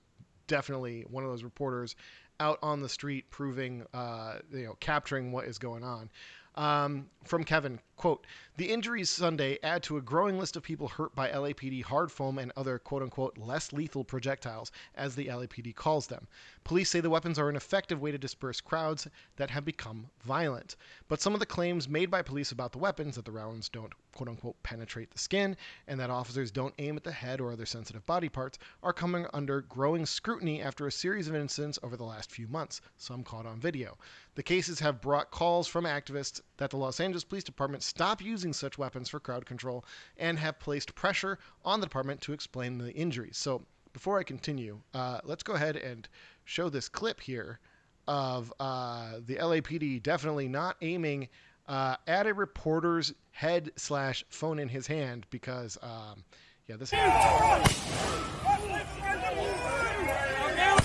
[0.47, 1.95] definitely one of those reporters
[2.39, 6.09] out on the street proving, uh, you know, capturing what is going on.
[6.55, 8.25] Um, from Kevin, quote,
[8.57, 12.39] the injuries Sunday add to a growing list of people hurt by LAPD hard foam
[12.39, 16.27] and other quote unquote less lethal projectiles, as the LAPD calls them.
[16.63, 20.75] Police say the weapons are an effective way to disperse crowds that have become violent.
[21.07, 23.93] But some of the claims made by police about the weapons, that the rounds don't
[24.13, 25.55] quote unquote penetrate the skin,
[25.87, 29.27] and that officers don't aim at the head or other sensitive body parts, are coming
[29.33, 33.45] under growing scrutiny after a series of incidents over the last few months, some caught
[33.45, 33.97] on video.
[34.33, 38.53] The cases have brought calls from activists that the Los Angeles Police Department stop using
[38.53, 39.85] such weapons for crowd control
[40.17, 43.37] and have placed pressure on the department to explain the injuries.
[43.37, 46.07] So, before I continue, uh, let's go ahead and
[46.45, 47.59] show this clip here
[48.07, 51.27] of uh, the LAPD definitely not aiming
[51.67, 56.23] uh, at a reporter's head slash phone in his hand because, um,
[56.67, 56.91] yeah, this.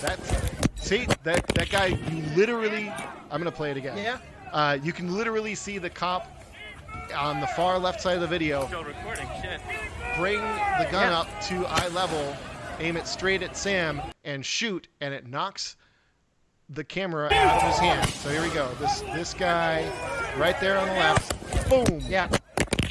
[0.00, 0.30] That's
[0.76, 1.86] see that that guy.
[1.86, 2.92] You literally.
[3.30, 3.96] I'm gonna play it again.
[3.96, 4.18] Yeah.
[4.52, 6.41] Uh, you can literally see the cop
[7.16, 9.60] on the far left side of the video Still recording, shit.
[10.16, 11.20] bring the gun Yeah.
[11.20, 12.36] up to eye level,
[12.80, 15.76] aim it straight at Sam, and shoot, and it knocks
[16.70, 18.08] the camera out of his hand.
[18.10, 18.68] So here we go.
[18.80, 19.84] This this guy
[20.38, 21.68] right there on the left.
[21.68, 22.00] Boom.
[22.08, 22.28] Yeah.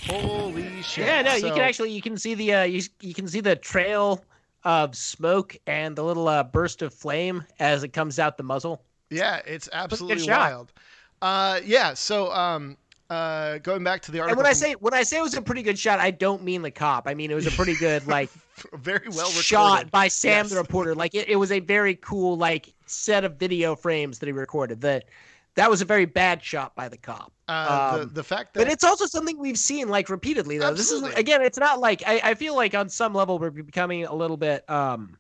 [0.08, 1.06] Holy shit.
[1.06, 3.56] Yeah, no, you can actually you can see the uh, you you can see the
[3.56, 4.24] trail
[4.64, 8.84] of smoke and the little uh, burst of flame as it comes out the muzzle.
[9.10, 10.40] Yeah, it's absolutely shot.
[10.40, 10.74] wild.
[11.22, 11.94] Uh, yeah.
[11.94, 12.78] So um,
[13.12, 14.32] uh, going back to the article.
[14.32, 16.44] And when I say when I say it was a pretty good shot, I don't
[16.44, 17.08] mean the cop.
[17.08, 18.30] I mean it was a pretty good like
[18.74, 19.44] very well recorded.
[19.44, 20.50] shot by Sam Yes.
[20.52, 20.96] the reporter.
[20.96, 24.82] Like it, it was a very cool like set of video frames that he recorded.
[24.82, 25.06] That
[25.56, 27.34] that was a very bad shot by the cop.
[27.50, 30.74] Uh, the, um, the fact that But it's also something we've seen like repeatedly though.
[30.74, 34.06] This is again, it's not like I, I feel like on some level we're becoming
[34.06, 35.18] a little bit um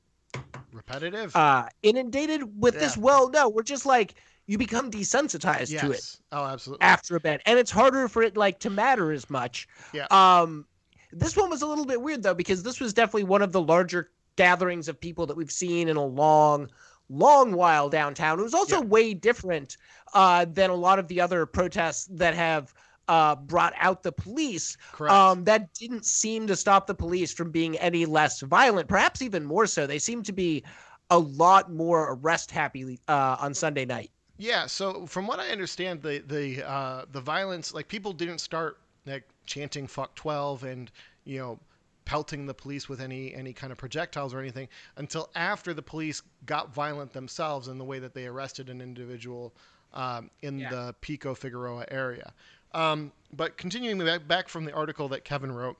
[0.71, 1.35] repetitive.
[1.35, 2.95] uh inundated with this.
[2.95, 4.13] Well, no, we're just like
[4.47, 5.81] you become desensitized yes.
[5.81, 6.83] to it Oh, absolutely.
[6.83, 9.67] after a bit, and it's harder for it like to matter as much.
[9.93, 10.07] Yeah.
[10.11, 10.65] Um,
[11.11, 13.61] this one was a little bit weird though because this was definitely one of the
[13.61, 16.69] larger gatherings of people that we've seen in a long,
[17.09, 18.39] long while downtown.
[18.39, 18.87] It was also Yeah.
[18.87, 19.77] way different
[20.13, 22.73] uh, than a lot of the other protests that have
[23.07, 24.77] uh, brought out the police.
[24.93, 25.13] Correct.
[25.13, 29.43] Um, that didn't seem to stop the police from being any less violent, perhaps even
[29.43, 29.85] more so.
[29.85, 30.63] They seem to be
[31.09, 34.11] a lot more arrest happy uh, on Sunday night.
[34.41, 38.79] Yeah, so from what I understand, the the uh, the violence, like people didn't start
[39.05, 40.91] like chanting "fuck 12" and
[41.25, 41.59] you know
[42.05, 46.23] pelting the police with any any kind of projectiles or anything until after the police
[46.47, 49.53] got violent themselves in the way that they arrested an individual
[49.93, 50.71] um, in Yeah.
[50.71, 52.33] the Pico Figueroa area.
[52.73, 55.77] Um, but continuing back, back from the article that Kevin wrote,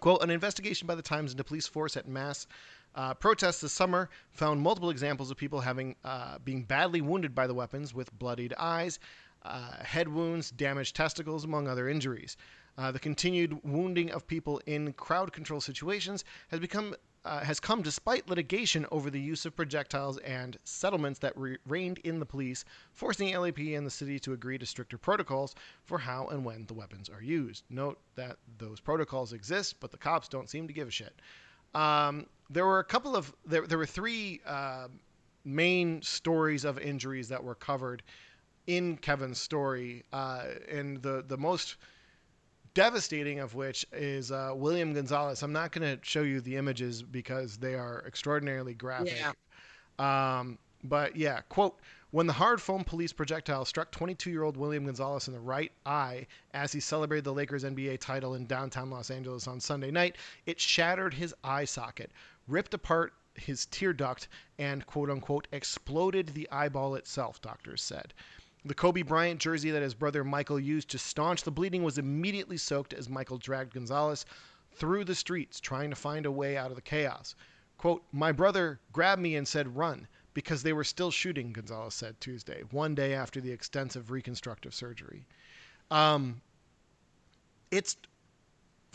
[0.00, 2.48] Quote, an investigation by the Times into police force at mass
[2.94, 7.46] uh, protests this summer found multiple examples of people having uh, being badly wounded by
[7.46, 8.98] the weapons with bloodied eyes,
[9.42, 12.36] uh, head wounds, damaged testicles, among other injuries.
[12.76, 17.82] Uh, the continued wounding of people in crowd control situations has become uh, has come
[17.82, 22.64] despite litigation over the use of projectiles and settlements that re- reined in the police,
[22.92, 26.74] forcing LAP and the city to agree to stricter protocols for how and when the
[26.74, 27.64] weapons are used.
[27.68, 31.20] Note that those protocols exist, but the cops don't seem to give a shit.
[31.74, 34.88] Um, there were a couple of there, there were three uh,
[35.44, 38.02] main stories of injuries that were covered
[38.66, 41.76] in Kevin's story, uh, and the the most
[42.74, 45.42] devastating of which is uh, William Gonzalez.
[45.42, 49.16] I'm not going to show you the images because they are extraordinarily graphic.
[49.18, 49.32] Yeah.
[49.98, 51.80] Um, but yeah, quote,
[52.10, 55.72] when the hard foam police projectile struck 22 year old William Gonzalez in the right
[55.84, 60.16] eye as he celebrated the Lakers NBA title in downtown Los Angeles on Sunday night,
[60.46, 62.12] it shattered his eye socket,
[62.48, 68.12] ripped apart his tear duct, and quote unquote exploded the eyeball itself, doctors said.
[68.64, 72.56] The Kobe Bryant jersey that his brother Michael used to staunch the bleeding was immediately
[72.56, 74.26] soaked as Michael dragged Gonzalez
[74.72, 77.34] through the streets trying to find a way out of the chaos.
[77.76, 82.20] Quote, My brother grabbed me and said, run, because they were still shooting, Gonzalez said
[82.20, 85.26] Tuesday, one day after the extensive reconstructive surgery.
[85.90, 86.42] Um,
[87.70, 87.96] it's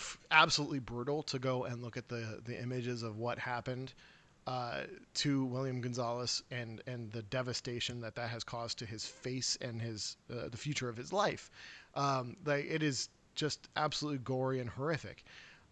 [0.04, 3.94] f- absolutely brutal to go and look at the, the images of what happened
[4.46, 4.82] uh,
[5.14, 9.82] to William Gonzalez and, and the devastation that that has caused to his face and
[9.82, 11.50] his uh, the future of his life.
[11.96, 15.24] Um, like it is just absolutely gory and horrific.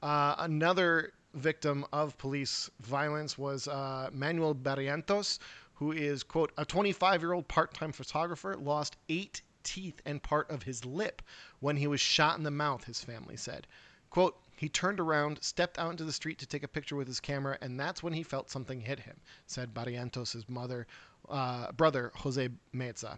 [0.02, 5.40] Uh, another victim of police violence was uh, Manuel Barrientos,
[5.76, 10.50] who is, quote, a 25 year old part time photographer, lost eight teeth and part
[10.50, 11.22] of his lip
[11.60, 13.68] when he was shot in the mouth, his family said.
[14.12, 17.20] Quote, he turned around, stepped out into the street to take a picture with his
[17.20, 20.86] camera, and that's when he felt something hit him, said Barrientos' mother,
[21.30, 23.18] uh, brother, Jose Meza.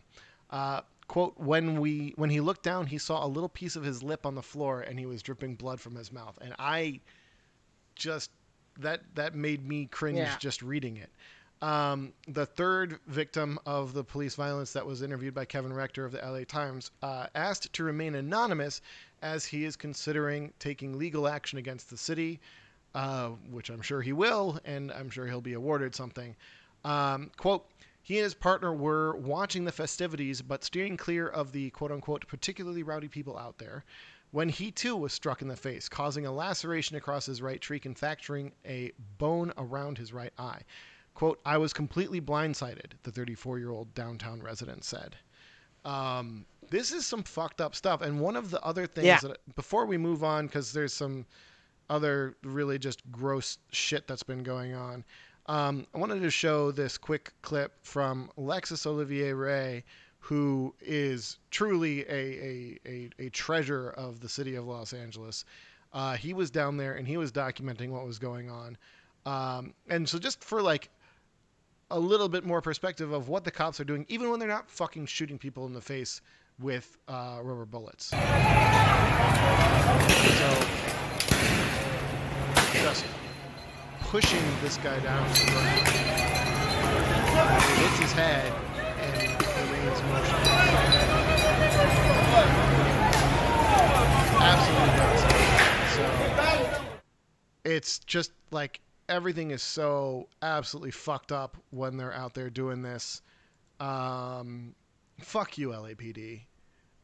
[0.50, 4.02] Uh, quote, when we when he looked down, he saw a little piece of his
[4.02, 6.38] lip on the floor and he was dripping blood from his mouth.
[6.42, 7.02] And I
[7.96, 8.30] just
[8.80, 10.38] that that made me cringe Yeah.
[10.40, 11.12] just reading it.
[11.62, 16.12] Um, the third victim of the police violence that was interviewed by Kevin Rector of
[16.12, 18.82] the LA Times uh, asked to remain anonymous
[19.24, 22.40] as he is considering taking legal action against the city,
[22.94, 26.36] uh, which I'm sure he will, and I'm sure he'll be awarded something.
[26.84, 27.66] Um, quote,
[28.04, 32.28] he and his partner were watching the festivities, but steering clear of the quote unquote
[32.28, 33.86] particularly rowdy people out there
[34.32, 37.86] when he too was struck in the face, causing a laceration across his right cheek
[37.86, 40.60] and fracturing a bone around his right eye.
[41.14, 45.16] Quote, I was completely blindsided, the 34 year old downtown resident said.
[45.86, 48.02] Um, this is some fucked up stuff.
[48.02, 49.20] And one of the other things Yeah.
[49.20, 51.26] that, before we move on, because there's some
[51.88, 55.06] other really just gross shit that's been going on,
[55.46, 59.84] um, I wanted to show this quick clip from Alexis Olivier Ray,
[60.20, 65.46] who is truly a, a, a, a treasure of the city of Los Angeles.
[65.92, 68.78] Uh, he was down there and he was documenting what was going on.
[69.28, 70.90] Um, and so, just for like
[71.92, 74.72] a little bit more perspective of what the cops are doing, even when they're not
[74.72, 76.22] fucking shooting people in the face
[76.60, 78.06] with uh, rubber bullets.
[78.08, 78.18] So,
[82.74, 83.06] just
[84.02, 85.88] pushing this guy down to the ground.
[87.64, 88.52] He hits his head
[89.00, 89.22] and
[89.72, 90.50] remains motionless.
[94.40, 95.04] Absolutely.
[95.96, 96.06] So,
[97.66, 103.22] it's just like everything is so absolutely fucked up when they're out there doing this.
[103.80, 104.76] Um,
[105.24, 106.42] fuck you, LAPD.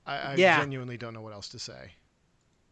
[0.06, 0.60] I, I Yeah.
[0.60, 1.92] genuinely don't know what else to say.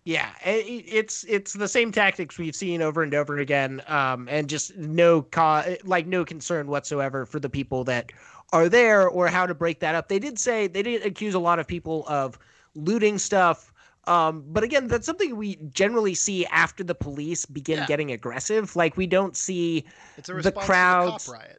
[0.04, 4.28] Yeah, i- i- it's it's the same tactics we've seen over and over again, um,
[4.30, 8.14] and just no co- like no concern whatsoever for the people that
[8.54, 10.08] are there or how to break that up.
[10.08, 12.40] They did say they did accuse a lot of people of
[12.74, 13.74] looting stuff,
[14.06, 17.88] um, but again, that's something we generally see after the police begin Yeah.
[17.88, 18.78] getting aggressive.
[18.78, 19.84] Like we don't see
[20.26, 21.58] The crowds- the.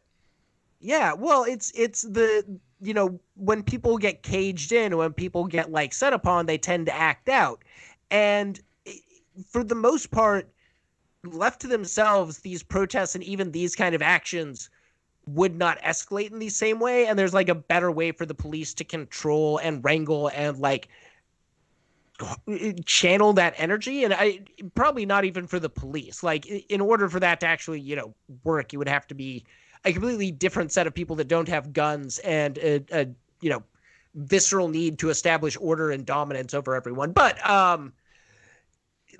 [0.81, 5.71] Yeah, well, it's it's the you know when people get caged in, when people get
[5.71, 7.63] like set upon, they tend to act out,
[8.11, 8.93] and eh,
[9.51, 10.49] for the most part,
[11.25, 14.71] left to themselves, these protests and even these kind of actions
[15.27, 17.07] would not escalate in the same way.
[17.07, 20.89] And there's like a better way for the police to control and wrangle and like
[22.87, 24.05] channel that energy.
[24.05, 24.41] And i
[24.75, 26.23] probably not even for the police.
[26.23, 28.15] Like in order for that to actually you know
[28.45, 29.45] work you would have to be
[29.85, 33.07] a completely different set of people that don't have guns and a, a
[33.41, 33.63] you know
[34.15, 37.13] visceral need to establish order and dominance over everyone.
[37.13, 37.93] But um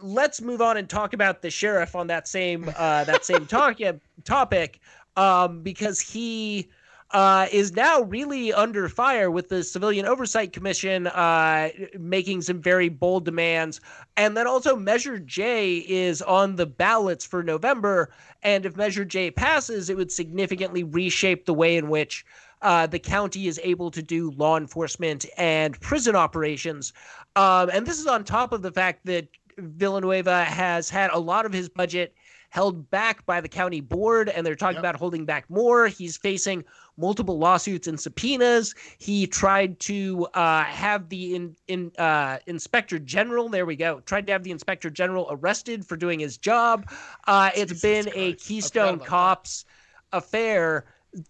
[0.01, 3.79] let's move on and talk about the sheriff on that same uh, that same talk,
[4.25, 4.81] topic
[5.17, 6.69] um, because he
[7.13, 12.89] uh, is now really under fire with the Civilian Oversight Commission uh, making some very
[12.89, 13.81] bold demands.
[14.17, 18.11] And then also, Measure J is on the ballots for November.
[18.43, 22.27] And if Measure J passes, it would significantly reshape the way in which
[22.61, 26.93] uh, the county is able to do law enforcement and prison operations.
[27.37, 31.47] Um, and this is on top of the fact that Villanueva has had a lot
[31.47, 32.15] of his budget
[32.51, 34.83] held back by the county board, and they're talking yep.
[34.83, 35.87] about holding back more.
[35.87, 36.65] He's facing
[36.99, 38.75] multiple lawsuits and subpoenas.
[38.99, 43.49] He tried to uh, have the in, in uh, inspector general.
[43.49, 44.01] There we go.
[44.01, 46.91] Tried to have the inspector general arrested for doing his job.
[47.27, 48.19] Uh, it's Jesus been Christ.
[48.19, 49.65] a Keystone Cops
[50.11, 50.19] that.
[50.19, 50.87] affair,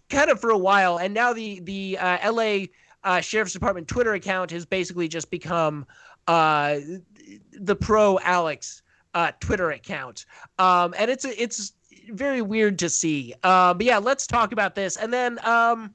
[0.09, 2.69] kind of for a while, and now the the uh, L.A.
[3.03, 5.85] Uh, Sheriff's Department Twitter account has basically just become
[6.27, 6.79] uh,
[7.53, 8.81] the pro Alex
[9.13, 10.25] uh, Twitter account,
[10.57, 11.73] um, and it's it's
[12.09, 13.33] very weird to see.
[13.43, 15.93] Uh, but yeah, let's talk about this, and then um,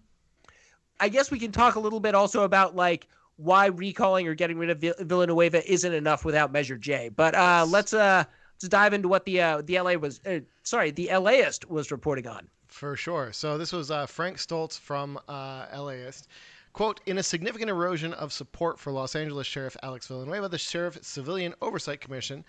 [1.01, 3.07] I guess we can talk a little bit also about like
[3.37, 7.09] why recalling or getting rid of Villanueva isn't enough without Measure J.
[7.09, 8.25] But uh, let's uh,
[8.57, 12.27] let's dive into what the uh, the LA was uh, sorry the LAist was reporting
[12.27, 12.49] on.
[12.69, 13.33] For sure.
[13.33, 16.29] So this was uh, Frank Stoltze from uh, LAist.
[16.73, 20.99] Quote, in a significant erosion of support for Los Angeles Sheriff Alex Villanueva, the Sheriff
[21.03, 22.45] Civilian Oversight Commission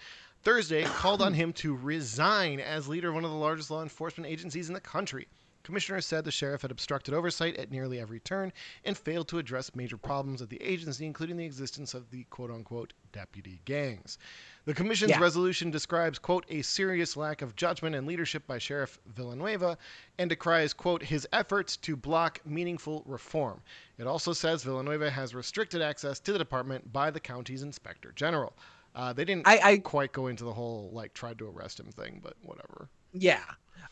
[0.45, 4.31] Thursday called on him to resign as leader of one of the largest law enforcement
[4.31, 5.27] agencies in the country.
[5.63, 9.73] Commissioners said the sheriff had obstructed oversight at nearly every turn and failed to address
[9.73, 14.19] major problems at the agency, including the existence of the quote unquote deputy gangs.
[14.65, 15.19] The commission's yeah.
[15.19, 19.79] resolution describes, quote, a serious lack of judgment and leadership by Sheriff Villanueva
[20.19, 23.59] and decries, quote, his efforts to block meaningful reform.
[23.97, 28.53] It also says Villanueva has restricted access to the department by the county's inspector general.
[28.95, 31.87] Uh, they didn't I, I, quite go into the whole, like, tried to arrest him
[31.91, 32.89] thing, but whatever.
[33.13, 33.43] Yeah.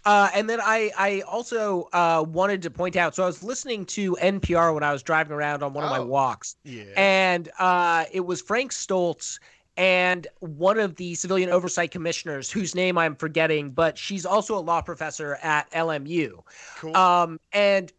[0.05, 3.15] Uh, and then I, I also uh, wanted to point out.
[3.15, 5.99] So I was listening to NPR when I was driving around on one of my
[5.99, 6.83] oh, walks, yeah.
[6.97, 9.39] and uh, it was Frank Stoltze
[9.75, 14.59] and one of the civilian oversight commissioners, whose name I'm forgetting, but she's also a
[14.59, 16.43] law professor at LMU.
[16.77, 16.95] Cool.
[16.95, 17.91] Um, and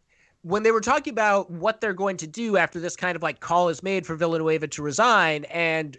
[0.45, 3.41] when they were talking about what they're going to do after this kind of like
[3.41, 5.97] call is made for Villanueva to resign, and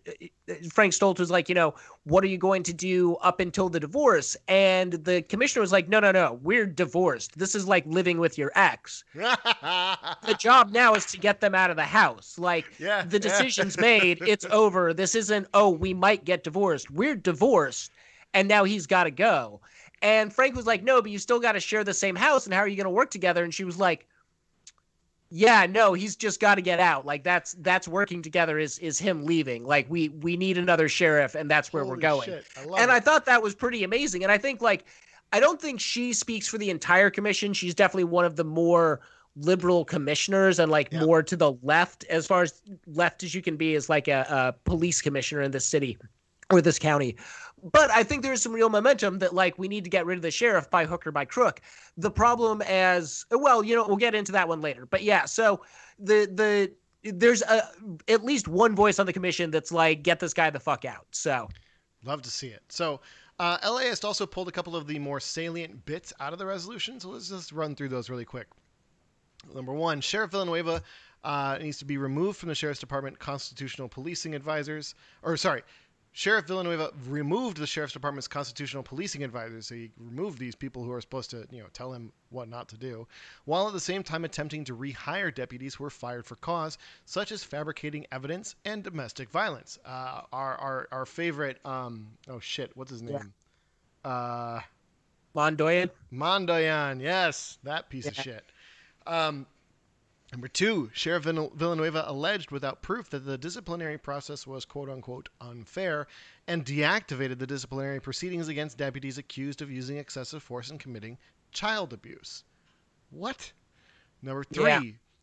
[0.48, 1.74] uh, Frank Stoltze was like, you know,
[2.04, 4.38] what are you going to do up until the divorce?
[4.48, 7.39] And the commissioner was like, no, no, no, we're divorced.
[7.39, 9.04] This is like living with your ex.
[9.16, 12.38] the job now is to get them out of the house.
[12.38, 13.82] Like yeah, the decision's yeah.
[13.82, 14.93] made, it's over.
[14.93, 16.91] This isn't, oh, we might get divorced.
[16.91, 17.91] We're divorced,
[18.36, 19.60] and now he's got to go.
[20.04, 22.54] And Frank was like, no, but you still got to share the same house, and
[22.54, 23.43] how are you going to work together?
[23.43, 24.06] And she was like,
[25.36, 27.06] yeah no he's just got to get out.
[27.06, 29.66] Like that's that's working together is is him leaving.
[29.66, 32.90] Like we we need another sheriff and that's where Holy we're going I and it.
[32.90, 34.24] i thought that was pretty amazing.
[34.24, 34.86] And i think like
[35.34, 37.52] i don't think she speaks for the entire commission.
[37.54, 39.02] She's definitely one of the more
[39.36, 41.04] liberal commissioners and like yeah.
[41.04, 44.26] more to the left as far as left as you can be as like a,
[44.30, 45.98] a police commissioner in the city
[46.52, 47.16] or this county
[47.72, 50.22] but I think there's some real momentum that like we need to get rid of
[50.22, 51.62] the sheriff by hook or by crook.
[51.98, 54.86] The problem as well, you know, we'll get into that one later.
[54.86, 55.62] But yeah, so
[55.98, 56.72] the the
[57.12, 57.64] there's a
[58.08, 61.08] at least one voice on the commission that's like get this guy the fuck out.
[61.12, 61.50] So
[62.04, 62.62] love to see it.
[62.70, 63.02] So
[63.39, 67.00] uh, LAist also pulled a couple of the more salient bits out of the resolution.
[67.00, 68.48] So let's just run through those really quick.
[69.54, 70.82] Number one, Sheriff Villanueva
[71.24, 75.64] uh, needs to be removed from the Sheriff's Department constitutional policing advisors, or sorry,
[76.18, 79.68] Sheriff Villanueva removed the sheriff's department's constitutional policing advisors.
[79.68, 82.70] So he removed these people who are supposed to, you know, tell him what not
[82.70, 83.05] to do,
[83.43, 87.34] while at the same time attempting to rehire deputies who were fired for cause, such
[87.34, 89.78] as fabricating evidence and domestic violence.
[89.86, 93.34] Uh, our, our our favorite, um, oh shit, what's his name?
[94.05, 94.09] Yeah.
[94.09, 94.61] Uh,
[95.36, 95.89] Mandoyan.
[96.13, 98.11] Mandoyan, yes, that piece yeah.
[98.11, 98.43] of shit.
[99.05, 99.45] Um,
[100.36, 106.08] Number two, Sheriff Villanueva alleged without proof that the disciplinary process was quote unquote unfair
[106.46, 111.18] and deactivated the disciplinary proceedings against deputies accused of using excessive force and committing
[111.54, 112.44] child abuse.
[113.12, 113.54] What?
[114.22, 114.82] Number three, yeah.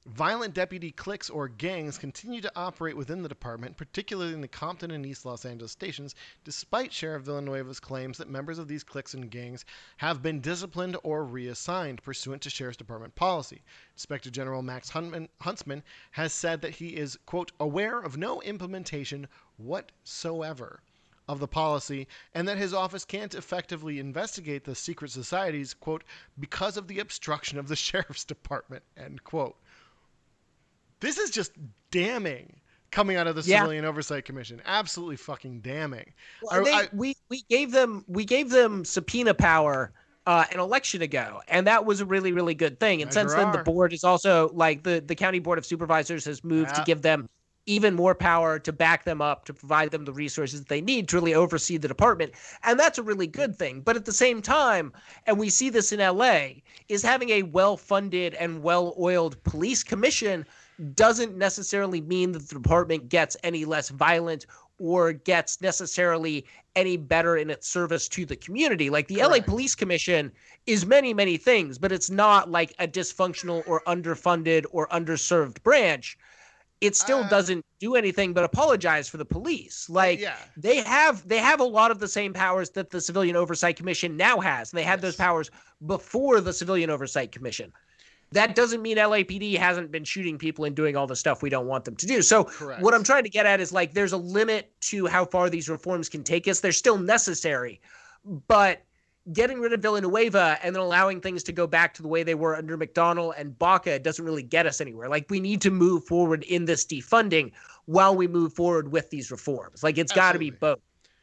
[0.08, 4.90] Violent deputy cliques or gangs continue to operate within the department, particularly in the Compton
[4.90, 9.30] and East Los Angeles stations, despite Sheriff Villanueva's claims that members of these cliques and
[9.30, 9.64] gangs
[9.98, 13.62] have been disciplined or reassigned pursuant to Sheriff's Department policy.
[13.94, 20.82] Inspector General Max Huntsman has said that he is, quote, aware of no implementation whatsoever
[21.28, 26.02] of the policy and that his office can't effectively investigate the secret societies, quote,
[26.40, 29.56] because of the obstruction of the sheriff's department, end quote.
[31.02, 31.52] This is just
[31.90, 32.60] damning
[32.92, 33.58] coming out of the yeah.
[33.58, 34.62] Civilian Oversight Commission.
[34.64, 36.12] Absolutely fucking damning.
[36.42, 39.92] Well, I, they, I, we we gave them we gave them subpoena power
[40.26, 43.02] uh, an election ago, and that was a really really good thing.
[43.02, 46.44] And since then, the board is also like the the county board of supervisors has
[46.44, 46.74] moved yeah.
[46.74, 47.28] to give them
[47.66, 51.16] even more power to back them up to provide them the resources they need to
[51.16, 52.32] really oversee the department
[52.64, 54.92] and that's a really good thing but at the same time
[55.26, 56.48] and we see this in LA
[56.88, 60.44] is having a well-funded and well-oiled police commission
[60.94, 64.46] doesn't necessarily mean that the department gets any less violent
[64.78, 66.44] or gets necessarily
[66.74, 68.90] any better in its service to the community.
[68.90, 69.30] Like the Correct.
[69.30, 70.32] LA Police Commission
[70.66, 76.18] is many, many things, but it's not like a dysfunctional or underfunded or underserved branch.
[76.80, 79.88] It still uh, doesn't do anything but apologize for the police.
[79.88, 80.34] Like yeah.
[80.56, 84.16] they have they have a lot of the same powers that the Civilian Oversight Commission
[84.16, 84.72] now has.
[84.72, 85.02] And they had yes.
[85.02, 85.48] those powers
[85.86, 87.72] before the Civilian Oversight Commission
[88.32, 91.66] that doesn't mean LAPD hasn't been shooting people and doing all the stuff we don't
[91.66, 92.22] want them to do.
[92.22, 92.82] So Correct.
[92.82, 95.68] what I'm trying to get at is like there's a limit to how far these
[95.68, 96.60] reforms can take us.
[96.60, 97.80] They're still necessary,
[98.46, 98.82] but
[99.32, 102.34] getting rid of Villanueva and then allowing things to go back to the way they
[102.34, 105.08] were under McDonnell and Baca doesn't really get us anywhere.
[105.08, 107.52] Like we need to move forward in this defunding
[107.86, 109.82] while we move forward with these reforms.
[109.82, 110.80] Like it's got to be both.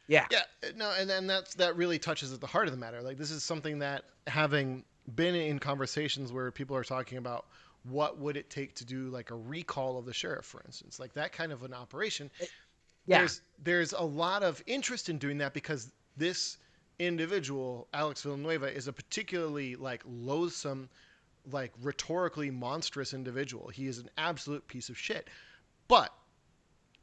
[0.08, 0.26] Yeah.
[0.30, 0.42] Yeah.
[0.76, 3.02] No, and then that's that really touches at the heart of the matter.
[3.02, 4.84] Like this is something that having
[5.14, 7.46] been in conversations where people are talking about
[7.84, 11.14] what would it take to do like a recall of the sheriff, for instance, like
[11.14, 12.30] that kind of an operation.
[13.06, 13.18] Yeah.
[13.18, 16.58] There's there's a lot of interest in doing that because this
[16.98, 20.88] individual, Alex Villanueva, is a particularly like loathsome,
[21.50, 23.68] like rhetorically monstrous individual.
[23.68, 25.28] He is an absolute piece of shit.
[25.88, 26.12] But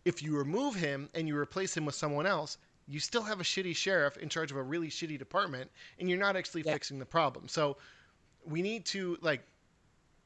[0.06, 3.44] if you remove him and you replace him with someone else, you still have a
[3.44, 6.74] shitty sheriff in charge of a really shitty department, and you're not actually yeah.
[6.74, 7.48] fixing the problem.
[7.48, 7.78] So
[8.50, 9.42] we need to like.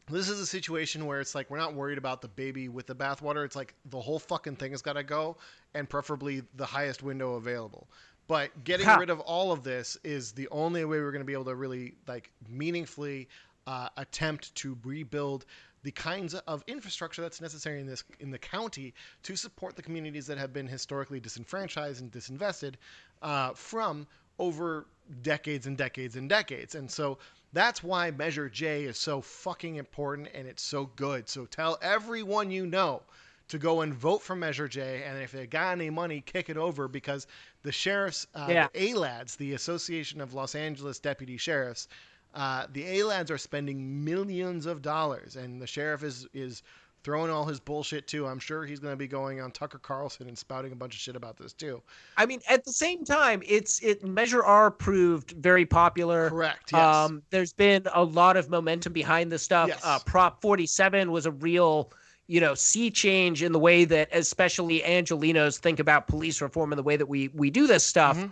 [0.10, 2.96] This is a situation where it's like we're not worried about the baby with the
[2.96, 3.46] bathwater.
[3.46, 5.38] It's like the whole fucking thing has got to go,
[5.74, 7.88] and preferably the highest window available.
[8.28, 11.34] But getting rid of all of this is the only way we're going to be
[11.34, 13.28] able to really like meaningfully
[13.68, 15.46] uh, attempt to rebuild
[15.84, 18.94] the kinds of infrastructure that's necessary in this in the county
[19.24, 22.76] to support the communities that have been historically disenfranchised and disinvested
[23.22, 24.08] uh, from
[24.40, 24.86] over
[25.22, 26.76] decades and decades and decades.
[26.76, 27.18] And so
[27.54, 31.28] that's why Measure J is so fucking important and it's so good.
[31.28, 33.04] So tell everyone you know
[33.50, 36.56] to go and vote for Measure J, and if they got any money, kick it
[36.56, 37.28] over because
[37.64, 38.68] the sheriffs, uh, yeah.
[38.74, 41.90] the ALADS, the Association of Los Angeles Deputy Sheriffs,
[42.34, 46.64] uh, the ALADS are spending millions of dollars, and the sheriff is is
[47.04, 48.28] throwing all his bullshit too.
[48.28, 51.00] I'm sure he's going to be going on Tucker Carlson and spouting a bunch of
[51.00, 51.82] shit about this too.
[52.18, 56.30] I mean, at the same time, it's it Measure R proved very popular.
[56.30, 56.72] Correct.
[56.72, 56.82] Yes.
[56.82, 59.70] Um, there's been a lot of momentum behind this stuff.
[59.70, 59.82] Yes.
[59.84, 61.92] Uh, Prop 47 was a real
[62.32, 66.80] you know, sea change in the way that especially Angelenos think about police reform and
[66.80, 68.30] the way that we we do this stuff mm-hmm.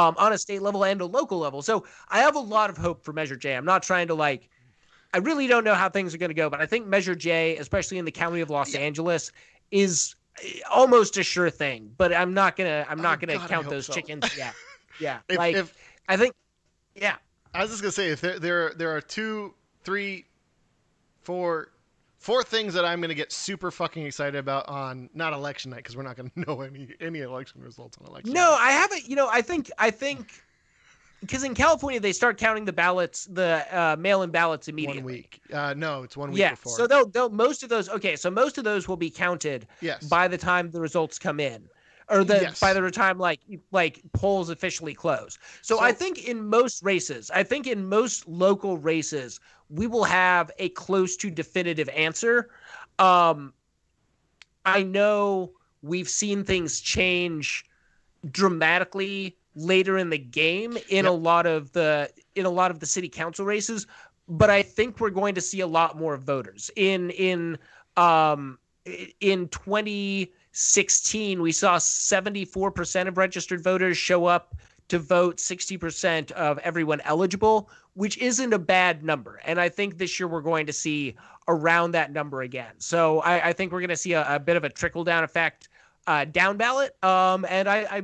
[0.00, 1.60] um, on a state level and a local level.
[1.60, 3.54] So I have a lot of hope for Measure J.
[3.54, 4.48] I'm not trying to like.
[5.14, 7.56] I really don't know how things are going to go, but I think Measure J,
[7.58, 8.80] especially in the county of Los yeah.
[8.80, 9.30] Angeles,
[9.70, 11.90] is eh, almost a sure thing.
[11.96, 13.92] But I'm not gonna I'm not oh, gonna God, count those so.
[13.92, 14.24] chickens.
[14.36, 14.52] Yeah,
[15.00, 15.18] yeah.
[15.28, 15.74] if, like if,
[16.08, 16.34] I think,
[16.94, 17.16] yeah.
[17.54, 19.54] I was just gonna say if there there there are two,
[19.84, 20.26] three,
[21.22, 21.72] four,
[22.18, 25.78] four things that I'm going to get super fucking excited about on not election night
[25.78, 28.32] because we're not going to know any any election results on election.
[28.32, 28.40] Night.
[28.40, 28.60] No, night.
[28.60, 29.08] I haven't.
[29.08, 30.42] You know, I think I think
[31.22, 35.02] because in California they start counting the ballots, the uh, mail-in ballots immediately.
[35.02, 35.40] One week.
[35.52, 36.76] Uh, no, it's one week yeah, before.
[36.76, 37.88] so they'll, they'll most of those.
[37.88, 39.66] Okay, so most of those will be counted.
[39.80, 40.04] Yes.
[40.04, 41.68] By the time the results come in
[42.10, 42.60] or the yes.
[42.60, 45.38] by the time like like polls officially close.
[45.62, 50.04] So, so, I think in most races, I think in most local races, we will
[50.04, 52.50] have a close to definitive answer.
[52.98, 53.52] Um,
[54.66, 55.52] I know
[55.82, 57.64] we've seen things change
[58.30, 61.06] dramatically later in the game in yep.
[61.06, 63.86] a lot of the in a lot of the city council races,
[64.28, 67.58] but I think we're going to see a lot more voters in in
[67.96, 68.58] um
[69.20, 74.56] in 2016 we saw 74% of registered voters show up
[74.88, 79.40] to vote 60% of everyone eligible, which isn't a bad number.
[79.44, 81.14] And I think this year we're going to see
[81.48, 82.74] around that number again.
[82.78, 85.24] So I, I think we're going to see a, a, bit of a trickle down
[85.24, 85.68] effect
[86.06, 87.02] uh, down ballot.
[87.02, 88.02] Um, and I, I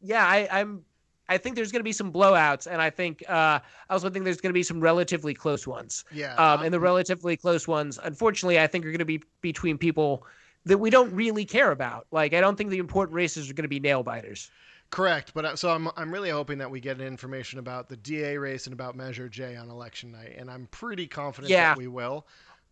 [0.00, 0.84] yeah, I, I'm
[1.28, 4.24] I think there's going to be some blowouts, and I think uh, I also think
[4.24, 6.04] there's going to be some relatively close ones.
[6.10, 6.34] Yeah.
[6.36, 10.24] Um, and the relatively close ones, unfortunately, I think are going to be between people
[10.64, 12.06] that we don't really care about.
[12.10, 14.50] Like, I don't think the important races are going to be nail biters.
[14.90, 18.38] Correct, but uh, so I'm I'm really hoping that we get information about the DA
[18.38, 21.74] race and about Measure J on election night, and I'm pretty confident yeah.
[21.74, 22.26] that we will.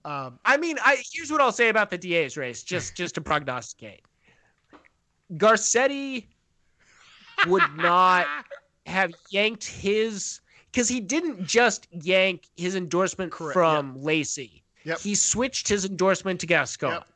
[0.07, 3.21] Um, I mean, I here's what I'll say about the DA's race, just just to
[3.21, 4.01] prognosticate.
[5.35, 6.29] Garcetti
[7.47, 8.27] would not
[8.87, 10.41] have yanked his
[10.77, 14.05] because he didn't just yank his endorsement Correct, from yep.
[14.05, 14.63] Lacey.
[14.85, 14.99] Yep.
[14.99, 16.93] He switched his endorsement to Gascon.
[16.93, 17.09] Yep.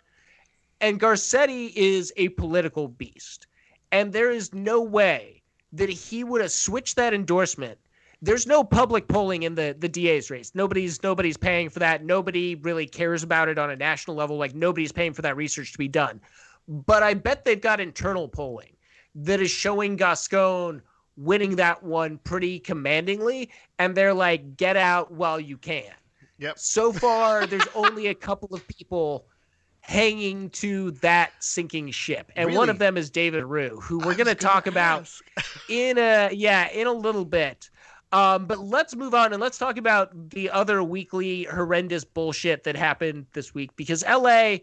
[0.81, 3.47] And Garcetti is a political beast.
[3.93, 5.43] And there is no way
[5.73, 7.79] that he would have switched that endorsement.
[8.23, 10.53] There's no public polling in the, the DA's race.
[10.55, 12.05] Nobody's nobody's paying for that.
[12.05, 14.37] Nobody really cares about it on a national level.
[14.39, 16.21] Like nobody's paying for that research to be done.
[16.66, 18.73] But I bet they've got internal polling
[19.15, 20.83] that is showing Gascon
[21.17, 25.93] winning that one pretty commandingly, and they're like, "Get out while you can."
[26.39, 26.59] Yep.
[26.59, 29.27] So far, there's only a couple of people
[29.81, 32.59] hanging to that sinking ship, and really?
[32.59, 35.11] one of them is David Ryu, who we're going to talk about
[35.69, 37.71] in a yeah in a little bit.
[38.13, 42.75] Um, but let's move on and let's talk about the other weekly horrendous bullshit that
[42.75, 44.57] happened this week because LA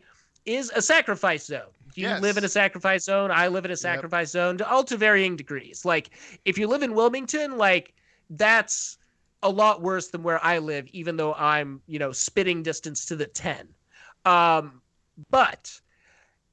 [0.48, 1.62] is a sacrifice zone.
[1.94, 2.22] You yes.
[2.22, 3.32] live in a sacrifice zone.
[3.32, 4.42] I live in a sacrifice yep.
[4.42, 5.84] zone to all to varying degrees.
[5.84, 6.12] Like
[6.46, 7.94] if you live in Wilmington, like
[8.30, 8.98] that's
[9.44, 13.16] a lot worse than where I live, even though I'm, you know, spitting distance to
[13.16, 13.68] the 10.
[14.26, 14.82] Um,
[15.32, 15.80] but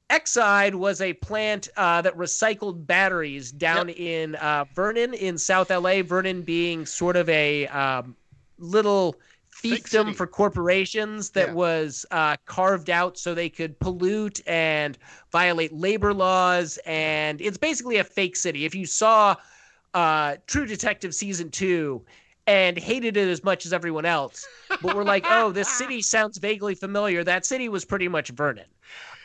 [0.09, 3.97] Exide was a plant uh, that recycled batteries down yep.
[3.97, 6.01] in uh, Vernon in South LA.
[6.03, 8.15] Vernon being sort of a um,
[8.59, 9.15] little
[9.63, 11.53] fiefdom for corporations that yeah.
[11.53, 14.97] was uh, carved out so they could pollute and
[15.31, 16.77] violate labor laws.
[16.85, 18.65] And it's basically a fake city.
[18.65, 19.35] If you saw
[19.93, 22.03] uh, True Detective season two
[22.47, 24.45] and hated it as much as everyone else,
[24.81, 28.65] but we're like, oh, this city sounds vaguely familiar, that city was pretty much Vernon.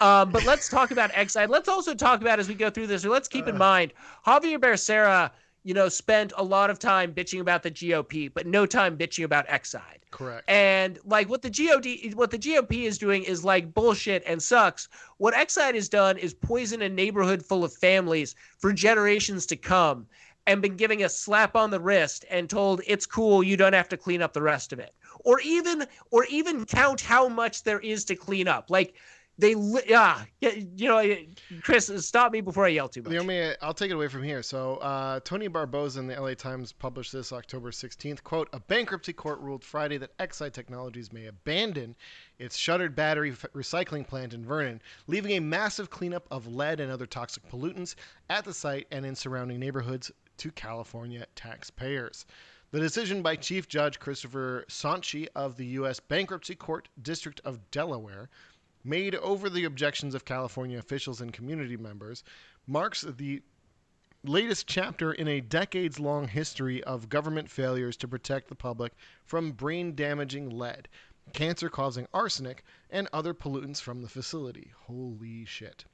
[0.00, 1.50] Um, but let's talk about Exide.
[1.50, 3.92] Let's also talk about as we go through this, or let's keep in mind
[4.24, 5.30] Xavier Becerra
[5.62, 9.24] you know, spent a lot of time bitching about the GOP, but no time bitching
[9.24, 10.00] about Exide.
[10.10, 10.48] Correct.
[10.48, 14.88] And like what the God, what the GOP is doing is like bullshit and sucks.
[15.18, 20.06] What Exide has done is poison a neighborhood full of families for generations to come,
[20.46, 23.88] and been giving a slap on the wrist and told it's cool, you don't have
[23.90, 27.80] to clean up the rest of it, or even or even count how much there
[27.80, 28.70] is to clean up.
[28.70, 28.94] Like
[29.40, 29.54] they
[29.86, 31.16] yeah you know
[31.62, 33.12] chris stop me before i yell too much.
[33.12, 34.42] you know, i'll take it away from here.
[34.42, 39.12] So uh, tony barboza in the la times published this october 16th quote a bankruptcy
[39.12, 41.96] court ruled friday that exide technologies may abandon
[42.38, 46.92] its shuttered battery f- recycling plant in vernon leaving a massive cleanup of lead and
[46.92, 47.94] other toxic pollutants
[48.28, 52.26] at the site and in surrounding neighborhoods to california taxpayers.
[52.72, 55.98] The decision by Chief Judge Christopher Sontchi of the U.S.
[55.98, 58.30] Bankruptcy Court District of Delaware
[58.84, 62.24] made over the objections of California officials and community members,
[62.66, 63.42] marks the
[64.24, 68.92] latest chapter in a decades long history of government failures to protect the public
[69.24, 70.88] from brain damaging lead,
[71.32, 74.72] cancer causing arsenic, and other pollutants from the facility.
[74.86, 75.84] Holy shit.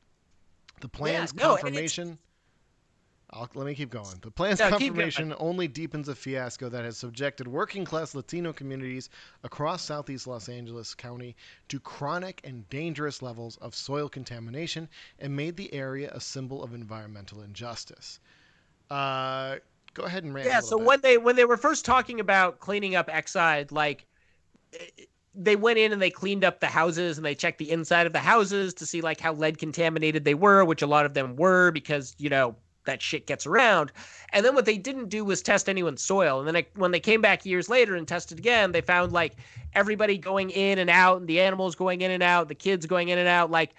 [0.80, 2.18] The plan's yeah, no, confirmation
[3.30, 4.14] I'll, let me keep going.
[4.22, 9.10] The plan's no, confirmation only deepens a fiasco that has subjected working class Latino communities
[9.42, 11.34] across southeast Los Angeles County
[11.68, 16.72] to chronic and dangerous levels of soil contamination and made the area a symbol of
[16.72, 18.20] environmental injustice.
[18.90, 19.56] Uh,
[19.94, 20.46] go ahead and rant.
[20.46, 20.60] Yeah.
[20.60, 20.86] so bit.
[20.86, 24.06] when they when they were first talking about cleaning up Exide, like
[25.34, 28.12] they went in and they cleaned up the houses and they checked the inside of
[28.12, 31.34] the houses to see like how lead contaminated they were, which a lot of them
[31.34, 32.54] were because you know
[32.86, 33.92] that shit gets around.
[34.32, 36.38] And then what they didn't do was test anyone's soil.
[36.38, 39.36] And then it, when they came back years later and tested again, they found like
[39.74, 43.08] everybody going in and out, and the animals going in and out, the kids going
[43.08, 43.74] in and out, like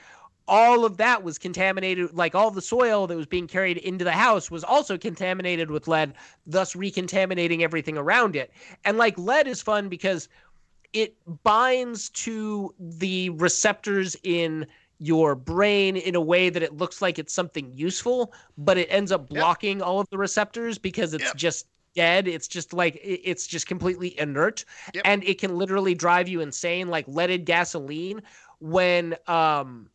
[0.48, 2.14] all of that was contaminated.
[2.14, 5.88] Like all the soil that was being carried into the house was also contaminated with
[5.88, 6.14] lead,
[6.46, 8.52] thus recontaminating everything around it.
[8.86, 10.30] And like lead is fun because
[10.94, 14.66] it binds to the receptors in
[15.00, 19.12] your brain in a way that it looks like it's something useful, but it ends
[19.12, 19.88] up blocking yep.
[19.88, 21.36] all of the receptors because it's yep.
[21.36, 22.28] just dead.
[22.28, 25.04] It's just like it's just completely inert, yep.
[25.06, 28.22] and it can literally drive you insane, like leaded gasoline.
[28.60, 29.90] When um,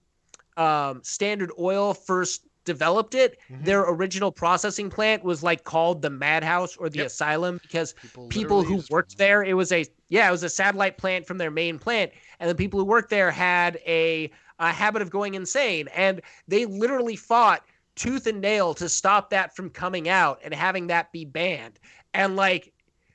[0.57, 3.65] um, Standard Oil first developed it, Mhm.
[3.65, 7.07] their original processing plant was like called the madhouse or the Yep.
[7.07, 10.97] asylum because People, people who worked there it was a yeah it was a satellite
[10.97, 14.31] plant from their main plant and the people who worked there had a,
[14.63, 17.65] a habit of going insane and they literally fought
[17.97, 21.79] tooth and nail to stop that from coming out and having that be banned
[22.15, 22.73] and like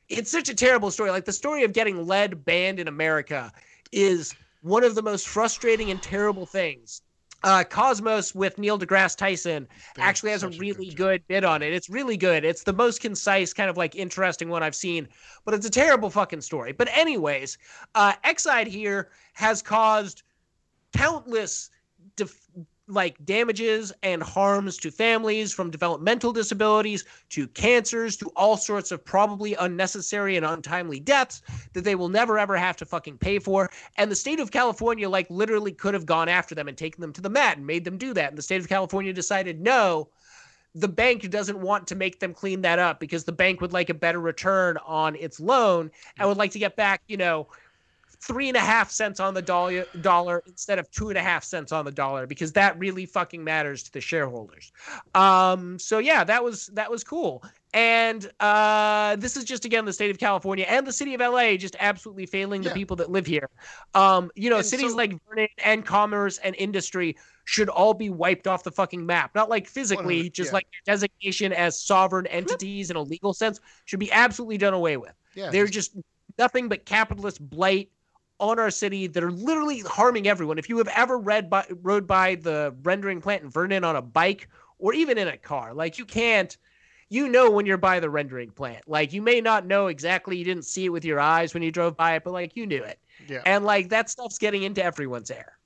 [0.10, 3.52] it's such a terrible story like the story of getting lead banned in america
[3.92, 7.02] is one of the most frustrating and terrible things
[7.44, 9.68] uh, Cosmos with Neil deGrasse Tyson
[10.00, 11.72] actually has a such good really good bit on it.
[11.72, 12.44] It's really good.
[12.44, 15.08] It's the most concise, kind of like interesting one I've seen,
[15.46, 16.72] but it's a terrible fucking story.
[16.72, 17.60] But, anyways,
[17.94, 20.24] uh, Exide here has caused
[20.98, 21.70] countless
[22.16, 22.50] def-
[22.88, 29.04] like damages and harms to families from developmental disabilities to cancers to all sorts of
[29.04, 31.42] probably unnecessary and untimely deaths
[31.74, 33.70] that they will never ever have to fucking pay for.
[33.98, 37.14] And the state of california like literally could have gone after them and taken them
[37.14, 38.30] to the mat and made them do that.
[38.30, 40.10] And the state of california decided no
[40.76, 43.90] the bank doesn't want to make them clean that up because the bank would like
[43.90, 47.48] a better return on its loan and would like to get back you know
[48.22, 51.44] three and a half cents on the dollar dollar instead of two and a half
[51.44, 54.72] cents on the dollar because that really fucking matters to the shareholders.
[55.16, 57.44] Um, so yeah, that was that was cool.
[57.74, 61.58] And uh, this is just again the state of California and the city of LA
[61.58, 63.50] just absolutely failing the people that live here.
[63.94, 68.10] Um, you know, And cities so- like Vernon and commerce and industry should all be
[68.10, 69.32] wiped off the fucking map.
[69.34, 70.56] Not like physically, just yeah.
[70.56, 74.98] like their designation as sovereign entities in a legal sense should be absolutely done away
[74.98, 75.14] with.
[75.34, 75.96] Yeah, They're just
[76.38, 77.90] nothing but capitalist blight
[78.40, 80.58] on our city that are literally harming everyone.
[80.58, 84.02] If you have ever read by, rode by the rendering plant in Vernon on a
[84.02, 84.48] bike
[84.80, 86.56] or even in a car, like you can't,
[87.10, 88.88] you know when you're by the rendering plant.
[88.88, 91.72] Like you may not know exactly, you didn't see it with your eyes when you
[91.72, 93.00] drove by it, but like you knew it.
[93.28, 93.42] yeah.
[93.46, 95.58] And like that stuff's getting into everyone's air.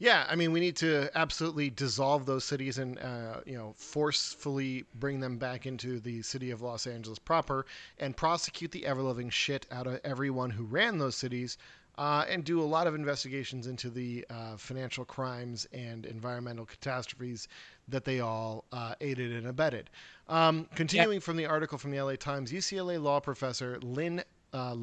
[0.00, 4.84] Yeah, I mean, we need to absolutely dissolve those cities and, uh, you know, forcefully
[4.94, 7.66] bring them back into the city of Los Angeles proper
[7.98, 11.58] and prosecute the ever-loving shit out of everyone who ran those cities
[11.98, 17.48] uh, and do a lot of investigations into the uh, financial crimes and environmental catastrophes
[17.88, 19.90] that they all uh, aided and abetted.
[20.28, 24.22] Um, continuing from the article from the LA Times, UCLA law professor Lynn
[24.52, 24.74] uh,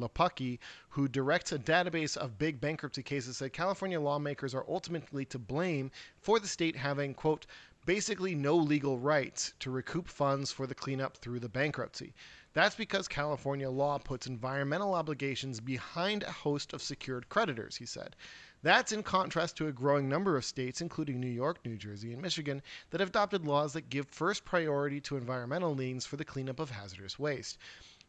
[0.90, 5.90] who directs a database of big bankruptcy cases, said California lawmakers are ultimately to blame
[6.20, 7.46] for the state having, quote,
[7.86, 12.12] basically no legal rights to recoup funds for the cleanup through the bankruptcy.
[12.56, 18.16] That's because California law puts environmental obligations behind a host of secured creditors, he said.
[18.62, 22.22] That's in contrast to a growing number of states, including New York, New Jersey, and
[22.22, 26.58] Michigan, that have adopted laws that give first priority to environmental liens for the cleanup
[26.58, 27.58] of hazardous waste.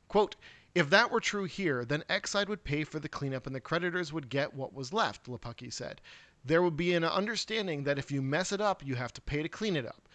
[0.07, 0.37] Quote,
[0.73, 4.13] if that were true here, then Exide would pay for the cleanup and the creditors
[4.13, 5.99] would get what was left, LoPucki said.
[6.45, 9.43] There would be an understanding that if you mess it up, you have to pay
[9.43, 10.07] to clean it up.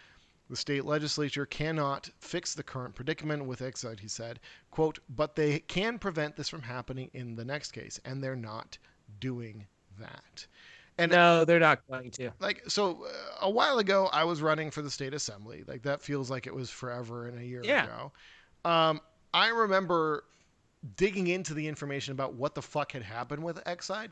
[0.49, 4.39] The state legislature cannot fix the current predicament with Exide, he said.
[4.71, 8.77] Quote, but they can prevent this from happening in the next case, and they're not
[9.19, 9.65] doing
[9.99, 10.45] that.
[10.97, 12.31] And No, they're not going to.
[12.39, 13.09] like so uh,
[13.41, 16.53] a while ago i was running for the state assembly like that feels like it
[16.53, 17.85] was forever and a year Yeah.
[17.85, 18.11] ago
[18.63, 19.01] um,
[19.33, 20.25] i remember
[20.95, 24.09] digging into the information about what the fuck had happened with exide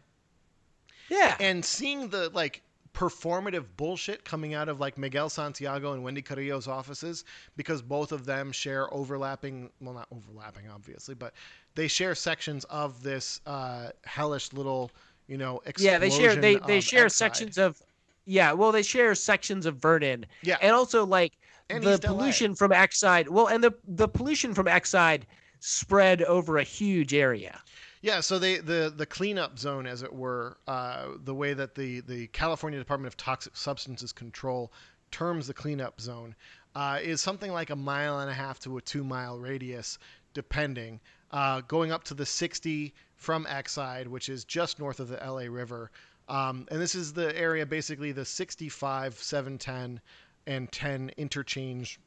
[1.09, 1.35] Yeah.
[1.39, 2.63] and seeing the like
[2.93, 7.23] performative bullshit coming out of like miguel santiago and wendy carrillo's offices
[7.55, 11.33] because both of them share overlapping well not overlapping obviously but
[11.75, 14.91] they share sections of this uh, hellish little
[15.27, 17.11] you know yeah, they share they they share Exide.
[17.11, 17.81] sections of
[18.25, 20.25] yeah, well they share sections of Vernon.
[20.43, 20.57] Yeah.
[20.61, 21.33] And also like
[21.69, 23.29] And the pollution from Exide.
[23.29, 25.23] Well, and the the pollution from Exide
[25.59, 27.61] spread over a huge area.
[28.01, 31.99] Yeah, so they the the cleanup zone, as it were, uh, the way that the
[32.01, 34.71] the California Department of Toxic Substances Control
[35.11, 36.35] terms the cleanup zone,
[36.75, 39.99] uh, is something like a mile and a half to a two mile radius,
[40.33, 40.99] depending,
[41.31, 45.43] uh, going up to the 60 from Exide, which is just north of the LA
[45.43, 45.91] River.
[46.27, 50.01] Um, and this is the area, basically the 65, 710,
[50.47, 51.99] and 10 interchange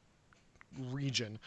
[0.90, 1.38] region.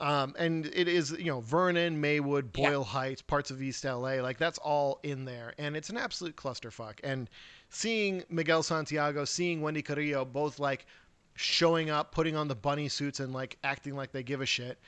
[0.00, 2.70] Um, and it is, you know, Vernon, Maywood, Yeah.
[2.70, 5.54] Boyle Heights, parts of East LA, like that's all in there.
[5.58, 7.00] And it's an absolute clusterfuck.
[7.02, 7.28] And
[7.70, 10.86] seeing Miguel Santiago, seeing Wendy Carrillo both like
[11.34, 14.78] showing up, putting on the bunny suits and like acting like they give a shit,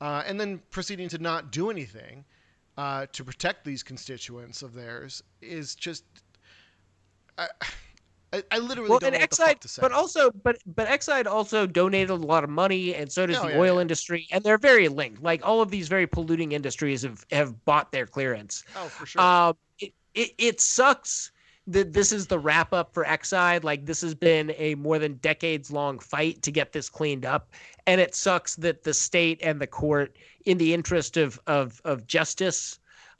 [0.00, 2.24] uh, and then proceeding to not do anything
[2.76, 6.04] uh, to protect these constituents of theirs is just.
[7.38, 7.48] I,
[8.36, 9.82] I, I literally Well, don't and know what the fuck Exide, to say.
[9.82, 13.48] but also, but but Exide also donated a lot of money, and so does the
[13.48, 13.80] yeah, oil yeah.
[13.80, 15.22] industry, and they're very linked.
[15.22, 18.64] Like all of these very polluting industries have have bought their clearance.
[18.76, 19.22] oh, for sure.
[19.22, 21.32] Um, it, it it sucks
[21.68, 23.64] that this is the wrap up for Exide.
[23.64, 27.50] Like this has been a more than decades long fight to get this cleaned up,
[27.86, 32.06] and it sucks that the state and the court, in the interest of of of
[32.06, 32.78] justice,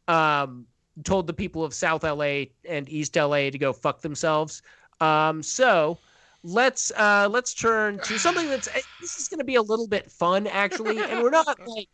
[0.09, 0.67] um,
[1.05, 4.63] told the people of South LA and East LA to go fuck themselves.
[5.01, 5.99] Um, so
[6.43, 9.89] let's uh, let's turn to something that's eh, this is going to be a little
[9.89, 11.89] bit fun actually, and we're not like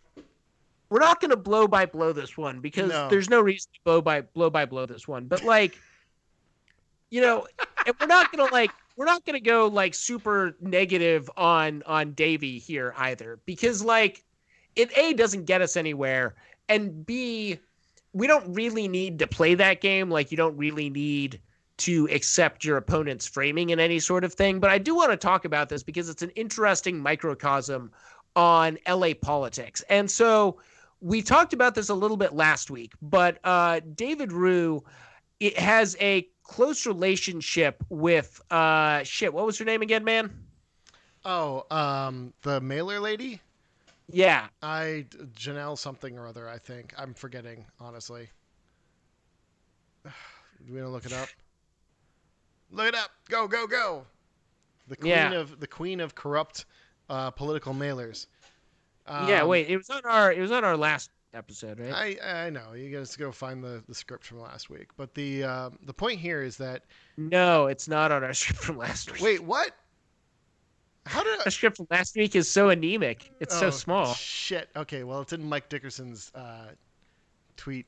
[0.91, 3.09] we're not going to blow by blow this one because No.
[3.09, 5.79] there's no reason to blow by blow by blow this one, but like
[7.11, 7.47] you know,
[7.87, 11.83] and we're not going to like we're not going to go like super negative on
[11.87, 14.23] on Davy here either because like
[14.77, 16.35] it a doesn't get us anywhere
[16.69, 17.59] and b
[18.15, 21.41] we don't really need to play that game like you don't really need
[21.79, 25.17] to accept your opponent's framing in any sort of thing but i do want to
[25.17, 27.91] talk about this because it's an interesting microcosm
[28.37, 30.59] on la politics and so
[31.01, 34.83] we talked about this a little bit last week but uh, david ryu
[35.41, 40.31] it has a close relationship with uh shit what was her name again man
[41.25, 43.41] Oh, um, the mailer lady.
[44.11, 45.07] yeah I
[45.37, 46.49] Janelle something or other.
[46.49, 48.29] I think I'm forgetting honestly.
[50.05, 50.11] Do
[50.69, 51.29] we want to look it up?
[52.73, 53.11] Look it up.
[53.29, 54.05] Go go go.
[54.89, 55.33] The queen Yeah.
[55.35, 56.65] of the queen of corrupt
[57.09, 58.27] uh, political mailers.
[59.07, 62.45] yeah Um, wait it was on our it was on our last episode right I
[62.47, 65.79] I know you guys go find the, the script from last week, but the um,
[65.85, 66.85] the point here is that
[67.17, 69.23] No, it's not on our script from last week.
[69.23, 69.71] wait what?
[71.05, 73.33] How did I, Our script from last week is so anemic.
[73.41, 74.15] It's so Oh, small.
[74.15, 74.69] Shit.
[74.77, 76.67] Okay, well it's in Mike Dickerson's uh,
[77.57, 77.87] tweet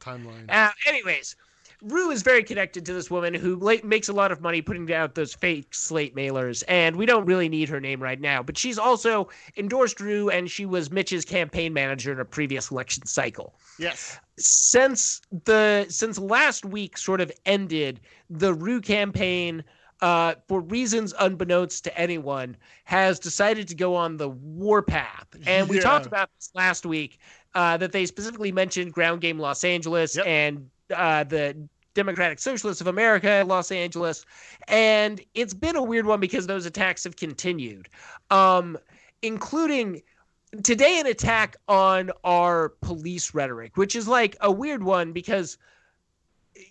[0.00, 0.46] timeline.
[0.48, 1.36] Uh, anyways,
[1.82, 4.92] Ryu is very connected to this woman who la- makes a lot of money putting
[4.92, 8.42] out those fake slate mailers, and we don't really need her name right now.
[8.42, 13.06] But she's also endorsed Ryu, and she was Mitch's campaign manager in a previous election
[13.06, 13.54] cycle.
[13.78, 14.18] yes.
[14.38, 18.00] since the since last week sort of ended,
[18.30, 19.62] the Ryu campaign,
[20.02, 25.26] uh, for reasons unbeknownst to anyone, has decided to go on the warpath.
[25.46, 25.82] And we Yeah.
[25.82, 27.18] talked about this last week
[27.54, 30.26] uh, that they specifically mentioned Ground Game Los Angeles Yep.
[30.26, 31.56] and uh, the
[31.94, 34.24] Democratic Socialists of America, Los Angeles,
[34.68, 37.88] and it's been a weird one because those attacks have continued,
[38.30, 38.78] um,
[39.22, 40.02] including
[40.62, 45.58] today an attack on our police rhetoric, which is like a weird one because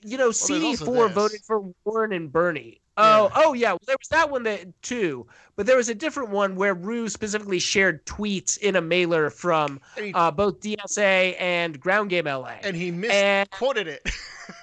[0.02, 2.82] you know also CD4 voted for Warren and Bernie.
[3.00, 3.72] Oh, oh yeah.
[3.72, 7.10] Well, there was that one that too, but there was a different one where Ryu
[7.10, 12.58] specifically shared tweets in a mailer from he, uh, both DSA and Ground Game LA.
[12.64, 14.10] and he misquoted it.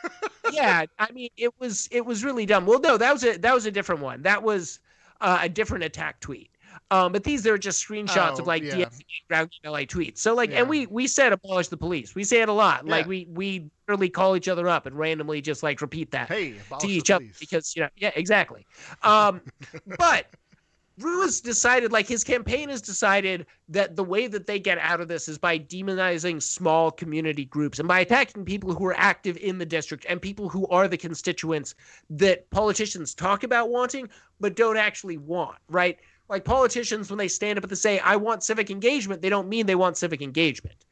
[0.53, 2.67] yeah, I mean it was it was really dumb.
[2.67, 4.23] Well, no, that was a that was a different one.
[4.23, 4.81] That was
[5.21, 6.51] uh, a different attack tweet.
[6.91, 8.89] Um, but these are just screenshots Oh, of like yeah.
[9.29, 10.19] Ground LA tweets.
[10.19, 10.61] So like, Yeah.
[10.61, 12.15] and we we said abolish the police.
[12.15, 12.87] We say it a lot.
[12.87, 16.55] Like we we literally call each other up and randomly just like repeat that hey,
[16.79, 18.67] to each other because you know yeah exactly
[19.03, 19.41] um
[19.99, 20.27] but
[20.99, 25.01] Ryu has decided like his campaign has decided that the way that they get out
[25.01, 29.37] of this is by demonizing small community groups and by attacking people who are active
[29.37, 31.75] in the district and people who are the constituents
[32.11, 34.09] that politicians talk about wanting
[34.41, 35.99] but don't actually want right
[36.29, 39.49] like politicians when they stand up and they say i want civic engagement they don't
[39.49, 40.85] mean they want civic engagement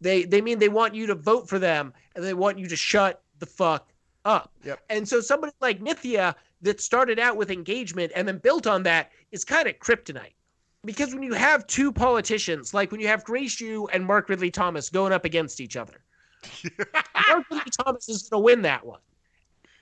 [0.00, 2.76] they they mean they want you to vote for them and they want you to
[2.76, 3.88] shut the fuck
[4.24, 4.80] up Yep.
[4.90, 9.10] and so somebody like Nithya that started out with engagement and then built on that
[9.32, 10.34] is kind of kryptonite.
[10.84, 14.50] Because when you have two politicians, like when you have Grace Yoo and Mark Ridley
[14.50, 16.02] Thomas going up against each other,
[17.28, 19.00] Mark Ridley Thomas is going to win that one.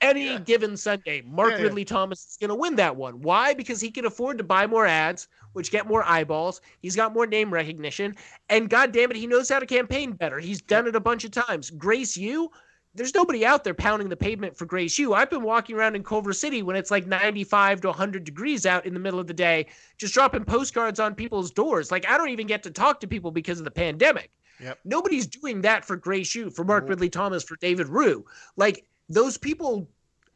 [0.01, 0.39] Any Yeah.
[0.39, 1.63] given Sunday, Mark Yeah.
[1.63, 3.21] Ridley Thomas is going to win that one.
[3.21, 3.53] Why?
[3.53, 6.61] Because he can afford to buy more ads, which get more eyeballs.
[6.81, 8.15] He's got more name recognition,
[8.49, 10.39] and God damn it, he knows how to campaign better.
[10.39, 11.69] He's done it a bunch of times.
[11.69, 12.49] Grace Yoo,
[12.95, 15.13] there's nobody out there pounding the pavement for Grace Yoo.
[15.13, 18.85] I've been walking around in Culver City when it's like 95 to 100 degrees out
[18.85, 21.91] in the middle of the day, just dropping postcards on people's doors.
[21.91, 24.31] Like I don't even get to talk to people because of the pandemic.
[24.59, 24.79] Yep.
[24.85, 28.25] Nobody's doing that for Grace Yoo, for Mark Ridley Thomas, for David Ryu.
[28.57, 29.89] Like those people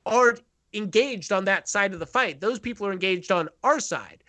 [0.06, 0.42] aren't
[0.74, 2.42] engaged on that side of the fight.
[2.42, 4.24] Those people are engaged on our side.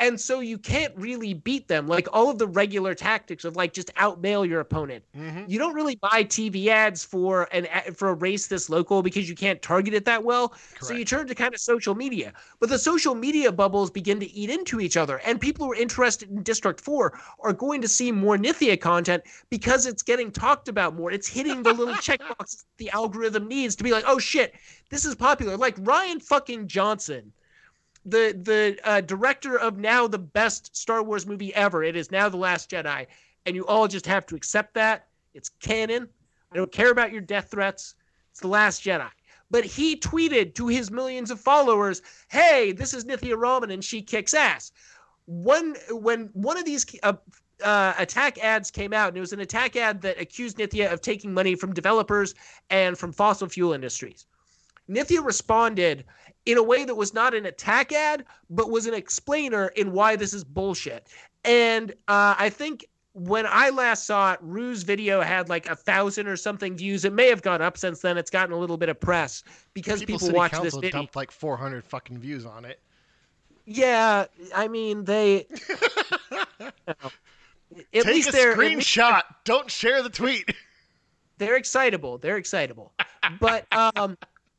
[0.00, 1.86] And so you can't really beat them.
[1.86, 5.04] Like all of the regular tactics of like just outmail your opponent.
[5.16, 5.48] Mhm.
[5.48, 9.28] You don't really buy TV ads for an a- for a race this local because
[9.28, 10.54] you can't target it that well.
[10.80, 12.32] So you turn to kind of social media.
[12.60, 15.18] But the social media bubbles begin to eat into each other.
[15.18, 19.22] And people who are interested in District 4 are going to see more Nithya content
[19.50, 21.12] because it's getting talked about more.
[21.12, 24.54] It's hitting the little checkboxes the algorithm needs to be like, oh shit,
[24.88, 25.56] this is popular.
[25.58, 27.32] Like Rian fucking Johnson,
[28.04, 31.82] the the uh, director of now the best Star Wars movie ever.
[31.84, 33.06] It is now The Last Jedi.
[33.46, 35.06] And you all just have to accept that.
[35.34, 36.08] It's canon.
[36.52, 37.94] I don't care about your death threats.
[38.30, 39.08] It's The Last Jedi.
[39.50, 44.00] but he tweeted to his millions of followers, "Hey, this is Nithya Raman and she
[44.02, 44.72] kicks ass."
[45.26, 47.14] One when one of these uh,
[47.62, 51.00] uh, attack ads came out, and it was an attack ad that accused Nithya of
[51.00, 52.34] taking money from developers
[52.70, 54.26] and from fossil fuel industries.
[54.88, 56.04] Nithya responded
[56.50, 60.16] in a way that was not an attack ad, but was an explainer in why
[60.16, 61.06] this is bullshit.
[61.44, 66.26] And uh, I think when I last saw it, Ryu's video had like a thousand
[66.26, 67.04] or something views.
[67.04, 68.18] It may have gone up since then.
[68.18, 69.44] It's gotten a little bit of press
[69.74, 70.90] because people, people watch this video.
[70.90, 72.80] Dumped like 400 fucking views on it.
[73.64, 75.46] Yeah, I mean they.
[76.60, 76.72] at
[77.92, 79.22] Take least a they're screenshot.
[79.44, 80.52] Don't share the tweet.
[81.38, 82.18] they're excitable.
[82.18, 82.92] They're excitable.
[83.38, 84.16] but um,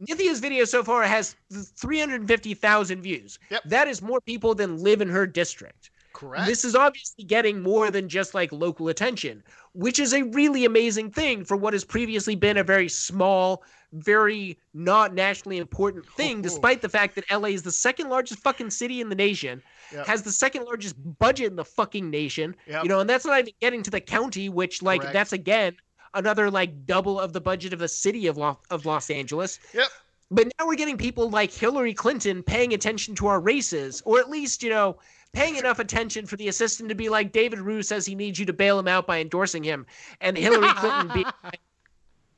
[0.08, 3.40] Nithya's video so far has 350,000 views.
[3.50, 3.64] Yep.
[3.66, 5.92] That is more people than live in her district.
[6.14, 6.46] Correct.
[6.46, 9.44] This is obviously getting more than just like local attention,
[9.74, 14.60] which is a really amazing thing for what has previously been a very small, very
[14.74, 16.42] not nationally important thing, Ooh.
[16.42, 19.62] despite the fact that LA is the second largest fucking city in the nation,
[19.94, 20.06] Yep.
[20.06, 22.84] has the second largest budget in the fucking nation, Yep.
[22.84, 25.14] you know, and that's not even getting to the county, which like Correct.
[25.14, 25.76] that's again
[26.14, 29.60] another like double of the budget of the city of Los, of Los Angeles.
[29.74, 29.88] Yep.
[30.32, 34.30] But now we're getting people like Hillary Clinton paying attention to our races, or at
[34.30, 34.98] least, you know,
[35.34, 38.46] paying enough attention for the assistant to be like, David Ryu says he needs you
[38.46, 39.86] to bail him out by endorsing him.
[40.22, 41.26] And Hillary Clinton be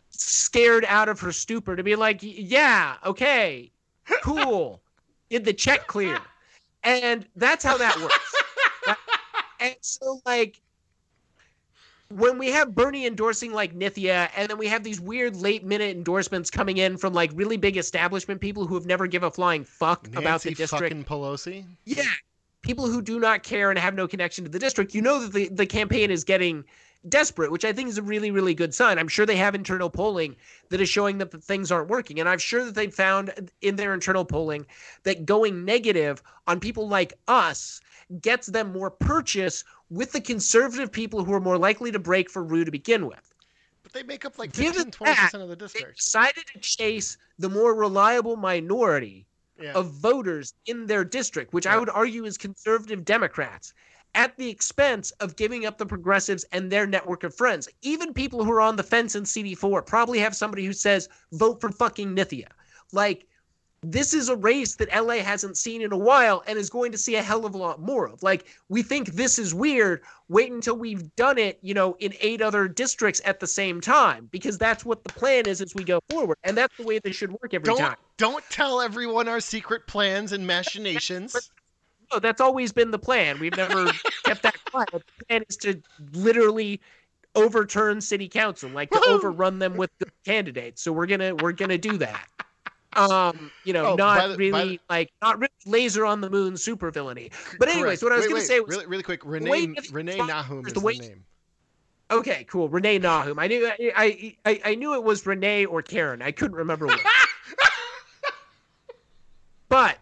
[0.09, 3.71] scared out of her stupor to be like, yeah, okay,
[4.21, 4.81] cool.
[5.29, 6.19] Did the check clear?
[6.83, 8.35] And that's how that works.
[9.59, 10.61] and so, like,
[12.15, 15.95] when we have Bernie endorsing like Nithya, and then we have these weird late minute
[15.95, 19.63] endorsements coming in from like really big establishment people who have never give a flying
[19.63, 20.93] fuck about the district.
[20.93, 21.65] fucking Pelosi.
[21.85, 22.03] Yeah.
[22.61, 25.33] People who do not care and have no connection to the district, you know that
[25.33, 26.63] the, the campaign is getting
[27.09, 28.97] desperate, which I think is a really, really good sign.
[28.97, 30.35] I'm sure they have internal polling
[30.69, 32.19] that is showing that the things aren't working.
[32.19, 34.65] And I'm sure that they found in their internal polling
[35.03, 37.81] that going negative on people like us
[38.21, 42.43] gets them more purchase with the conservative people who are more likely to break for
[42.43, 43.33] Ryu to begin with.
[43.83, 45.97] But they make up like Given 15, 20% that, of the They district.
[45.97, 49.25] decided to chase the more reliable minority
[49.61, 49.73] Yeah.
[49.73, 53.73] of voters in their district, which I would argue is conservative Democrats,
[54.15, 57.67] at the expense of giving up the progressives and their network of friends.
[57.81, 61.59] Even people who are on the fence in CD4 probably have somebody who says, vote
[61.59, 62.47] for fucking Nithya.
[62.91, 63.27] Like,
[63.83, 66.97] this is a race that LA hasn't seen in a while and is going to
[66.97, 68.23] see a hell of a lot more of.
[68.23, 70.01] Like, we think this is weird.
[70.29, 74.29] Wait until we've done it, you know, in eight other districts at the same time,
[74.31, 76.37] because that's what the plan is as we go forward.
[76.43, 77.95] And that's the way this should work every don't time.
[78.17, 81.51] don't tell everyone our secret plans and machinations.
[82.13, 83.39] No, that's always been the plan.
[83.39, 83.91] We've never
[84.23, 84.89] kept that quiet.
[84.91, 85.81] The plan is to
[86.13, 86.79] literally
[87.35, 89.15] overturn city council, like to Woohoo!
[89.15, 90.81] overrun them with good candidates.
[90.83, 92.27] So we're gonna we're gonna do that.
[92.95, 96.55] Um, you know, Oh, not the- really the- like not really laser on the moon
[96.55, 97.31] super villainy.
[97.57, 98.03] But anyways, Correct.
[98.03, 99.21] what I was Wait, gonna wait, say was really, really quick.
[99.25, 101.23] Renee Renee Nahum is the the, name.
[102.11, 102.69] okay, cool.
[102.69, 103.39] Renee Nahum.
[103.39, 106.21] I knew I, I I knew it was Renee or Karen.
[106.21, 106.99] I couldn't remember which.
[109.69, 109.97] but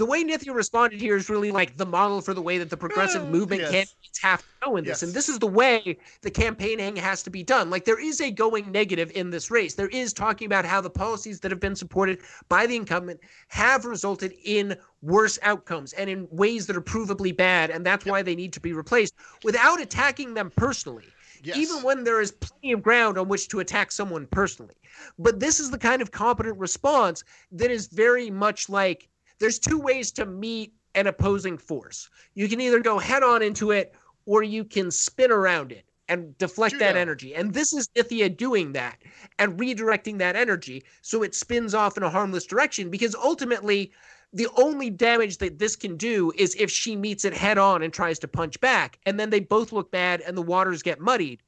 [0.00, 2.76] the way Nithya responded here is really like the model for the way that the
[2.76, 3.70] progressive oh, movement Yes.
[3.70, 4.88] candidates have to go in this.
[4.90, 5.02] Yes.
[5.02, 7.68] And this is the way the campaigning has to be done.
[7.68, 9.74] Like there is a going negative in this race.
[9.74, 13.84] There is talking about how the policies that have been supported by the incumbent have
[13.84, 17.68] resulted in worse outcomes and in ways that are provably bad.
[17.68, 21.04] And that's why they need to be replaced without attacking them personally
[21.42, 21.56] Yes.
[21.56, 24.74] even when there is plenty of ground on which to attack someone personally.
[25.18, 29.08] But this is the kind of competent response that is very much like
[29.40, 32.08] there's two ways to meet an opposing force.
[32.34, 33.94] You can either go head on into it
[34.26, 37.34] or you can spin around it and deflect that energy.
[37.34, 38.98] And this is Nithya doing that
[39.38, 43.92] and redirecting that energy so it spins off in a harmless direction because ultimately
[44.32, 47.92] the only damage that this can do is if she meets it head on and
[47.92, 51.42] tries to punch back and then they both look bad and the waters get muddied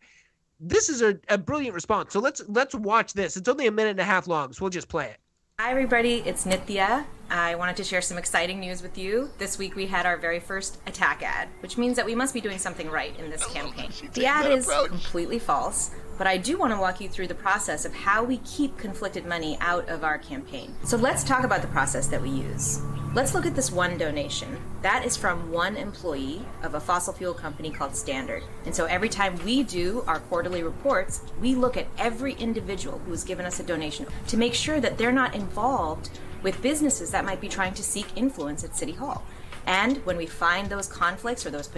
[0.58, 3.90] this is a, a brilliant response so let's let's watch this it's only a minute
[3.90, 5.18] and a half long so we'll just play it
[5.62, 6.24] Hi, everybody.
[6.26, 7.04] It's Nithya.
[7.32, 9.30] I wanted to share some exciting news with you.
[9.38, 12.42] This week we had our very first attack ad, which means that we must be
[12.42, 13.90] doing something right in this campaign.
[14.12, 17.86] The ad is completely false, but I do want to walk you through the process
[17.86, 20.74] of how we keep conflicted money out of our campaign.
[20.84, 22.82] So let's talk about the process that we use.
[23.14, 24.58] Let's look at this one donation.
[24.82, 28.42] That is from one employee of a fossil fuel company called Standard.
[28.66, 33.10] And so every time we do our quarterly reports, we look at every individual who
[33.12, 36.10] has given us a donation to make sure that they're not involved
[36.42, 39.24] with businesses that might be trying to seek influence at City Hall.
[39.66, 41.70] And when we find those conflicts or those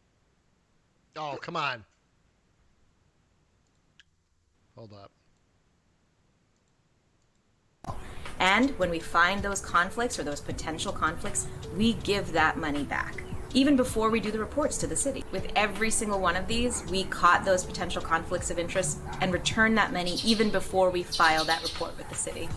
[1.16, 1.84] Oh, come on.
[4.74, 5.10] Hold up.
[8.40, 11.46] And when we find those conflicts or those potential conflicts,
[11.76, 13.22] we give that money back.
[13.52, 15.24] Even before we do the reports to the city.
[15.30, 19.76] With every single one of these, we caught those potential conflicts of interest and return
[19.76, 22.48] that money even before we file that report with the city.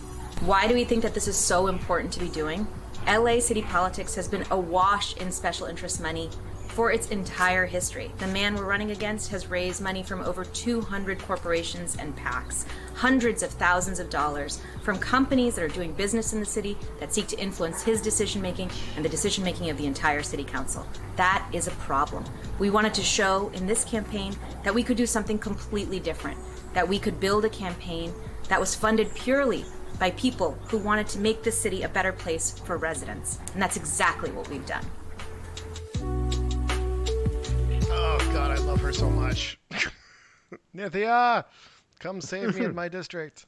[0.42, 2.66] Why do we think that this is so important to be doing?
[3.08, 6.30] LA city politics has been awash in special interest money
[6.68, 8.12] for its entire history.
[8.18, 13.42] The man we're running against has raised money from over 200 corporations and PACs, hundreds
[13.42, 17.26] of thousands of dollars from companies that are doing business in the city that seek
[17.26, 20.86] to influence his decision making and the decision making of the entire city council.
[21.16, 22.24] That is a problem.
[22.60, 26.38] We wanted to show in this campaign that we could do something completely different,
[26.74, 28.14] that we could build a campaign
[28.48, 29.64] that was funded purely
[29.98, 33.38] by people who wanted to make this city a better place for residents.
[33.52, 34.84] And that's exactly what we've done.
[37.90, 39.58] Oh God, I love her so much.
[40.76, 41.44] Nithya,
[41.98, 43.46] come save me in my district.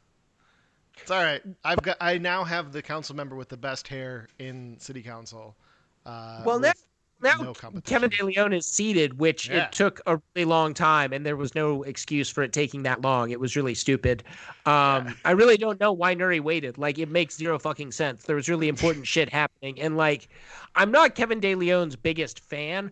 [1.01, 1.43] It's all right.
[1.65, 1.97] I've got.
[2.01, 5.57] I now have the council member with the best hair in city council.
[6.05, 6.73] Uh, well, now,
[7.23, 9.65] now no Kevin De Leon is seated, which Yeah.
[9.65, 13.03] it took a really long time, and there was no excuse for it taking that
[13.03, 13.31] long.
[13.31, 14.23] It was really stupid.
[14.67, 16.79] Um, I really don't know why Nury waited.
[16.79, 18.25] Like, it makes zero fucking sense.
[18.25, 20.29] There was really important shit happening, and like,
[20.75, 22.91] I'm not Kevin De Leon's biggest fan,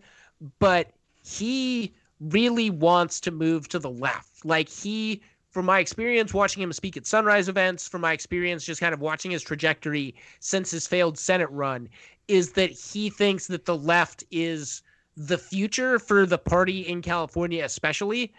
[0.59, 0.91] but
[1.23, 4.45] he really wants to move to the left.
[4.45, 5.21] Like he,
[5.51, 8.99] from my experience watching him speak at Sunrise events, from my experience just kind of
[8.99, 11.89] watching his trajectory since his failed Senate run,
[12.29, 14.83] is that he thinks that the left is
[15.17, 18.33] the future for the party in California, especially.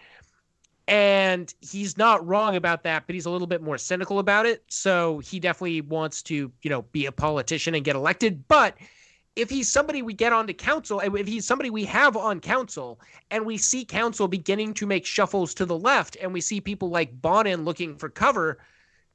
[0.87, 4.63] And he's not wrong about that, but he's a little bit more cynical about it.
[4.67, 8.47] So he definitely wants to, you know, be a politician and get elected.
[8.47, 8.77] But
[9.35, 13.45] if he's somebody we get onto council, if he's somebody we have on council, and
[13.45, 17.21] we see council beginning to make shuffles to the left, and we see people like
[17.21, 18.57] Bonin looking for cover,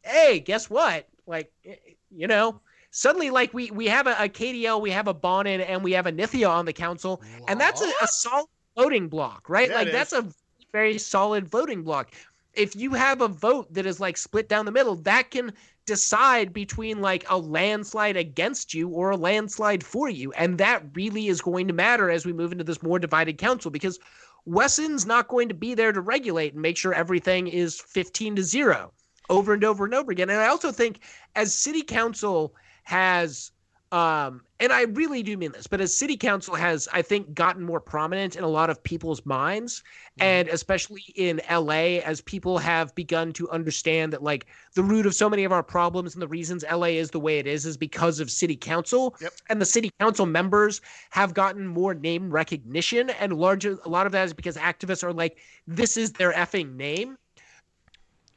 [0.03, 1.09] hey, guess what?
[1.27, 1.75] Like, eh,
[2.11, 2.61] you know,
[2.97, 6.07] suddenly like we we have a, a KDL, we have a Bonin, and we have
[6.07, 9.69] a Nithya on the council, and that's a, a solid voting block, right?
[9.69, 10.27] Yeah, like that's a
[10.73, 12.13] very solid voting block.
[12.55, 15.53] If you have a vote that is like split down the middle, that can
[15.85, 20.33] decide between like a landslide against you or a landslide for you.
[20.33, 23.71] And that really is going to matter as we move into this more divided council
[23.71, 24.01] because
[24.47, 28.43] Wesson's not going to be there to regulate and make sure everything is 15 to
[28.43, 28.91] 0
[29.29, 30.31] over and over and over again.
[30.31, 31.01] And I also think
[31.37, 32.55] as city council
[32.87, 33.51] has
[33.93, 37.63] um and I really do mean this, but as city council has I think gotten
[37.63, 39.83] more prominent in a lot of people's minds
[40.19, 45.15] and especially in LA as people have begun to understand that like the root of
[45.15, 47.77] so many of our problems and the reasons LA is the way it is is
[47.77, 49.15] because of city council.
[49.21, 49.33] Yep.
[49.51, 50.81] and the city council members
[51.11, 55.13] have gotten more name recognition and larger a lot of that is because activists are
[55.13, 57.19] like this is their effing name.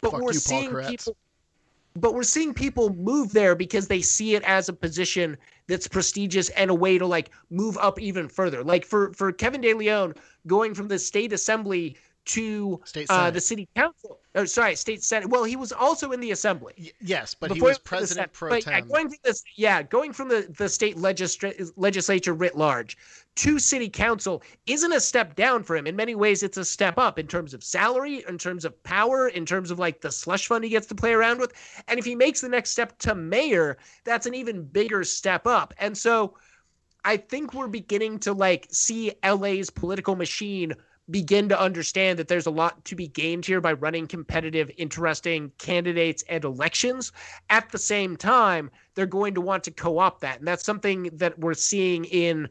[0.01, 1.15] But Fuck we're you, seeing people
[1.95, 5.37] but we're seeing people move there because they see it as a position
[5.67, 8.63] that's prestigious and a way to like move up even further.
[8.63, 10.15] Like for for Kevin De Leon
[10.47, 14.19] going from the state assembly to State uh, the city council.
[14.35, 15.29] Or sorry, state senate.
[15.29, 16.73] Well, he was also in the assembly.
[16.77, 18.87] Y- yes, but he was president pro But, yeah, tem.
[18.87, 22.97] going from this, yeah, going from the the state legistra- legislature writ large
[23.39, 25.87] to city council isn't a step down for him.
[25.87, 29.29] In many ways, it's a step up in terms of salary, in terms of power,
[29.29, 31.53] in terms of like the slush fund he gets to play around with.
[31.87, 35.73] And if he makes the next step to mayor, that's an even bigger step up.
[35.77, 36.35] And so,
[37.05, 40.73] I think we're beginning to like see LA's political machine
[41.09, 45.53] begin to understand that there's a lot to be gained here by running competitive, interesting
[45.59, 47.13] candidates and elections.
[47.49, 50.39] At the same time, they're going to want to co opt that.
[50.39, 52.49] And that's something that we're seeing in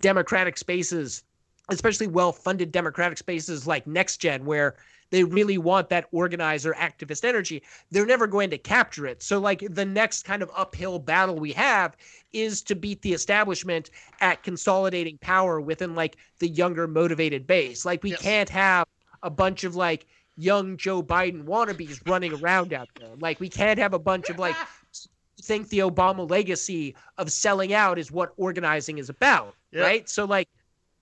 [0.00, 1.22] democratic spaces,
[1.70, 4.76] especially well funded democratic spaces like NextGen, where
[5.10, 7.62] they really want that organizer activist energy.
[7.90, 9.22] They're never going to capture it.
[9.22, 11.96] So, like, the next kind of uphill battle we have
[12.32, 13.90] is to beat the establishment
[14.20, 17.84] at consolidating power within like the younger motivated base.
[17.84, 18.20] Like we Yes.
[18.22, 18.86] can't have
[19.22, 20.06] a bunch of like
[20.36, 23.14] young Joe Biden wannabes running around out there.
[23.18, 24.56] Like we can't have a bunch of like
[25.42, 29.82] think the Obama legacy of selling out is what organizing is about, Yeah.
[29.82, 30.08] right?
[30.08, 30.48] So like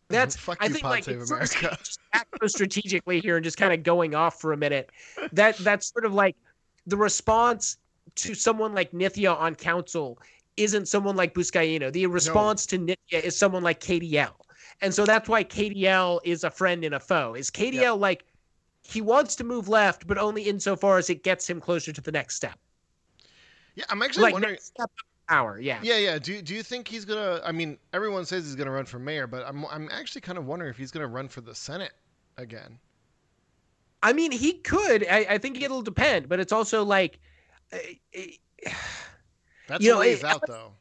[0.09, 1.77] that's Fuck I think like America.
[1.83, 4.91] just macro strategically here and just kind of going off for a minute.
[5.33, 6.37] That that's sort of like
[6.87, 7.77] the response
[8.17, 10.19] to someone like Nithya on council
[10.57, 11.93] isn't someone like Buscaino.
[11.93, 14.33] The response to Nithya is someone like KDL.
[14.81, 17.35] And so that's why KDL is a friend and a foe.
[17.35, 18.25] Is KDL like
[18.83, 22.11] he wants to move left, but only insofar as it gets him closer to the
[22.13, 22.59] next step.
[23.75, 24.57] Yeah, I'm actually Like wondering.
[24.61, 24.91] step
[25.29, 25.79] power, yeah.
[25.83, 26.19] Yeah, yeah.
[26.19, 27.41] Do do you think he's gonna?
[27.45, 30.47] I mean, everyone says he's gonna run for mayor, but I'm I'm actually kind of
[30.47, 31.93] wondering if he's gonna run for the Senate
[32.37, 32.79] again.
[34.03, 35.07] I mean, he could.
[35.09, 37.19] I, I think it'll depend, but it's also like,
[37.73, 37.79] uh,
[38.17, 38.71] uh,
[39.67, 40.73] That's you know, ways out though.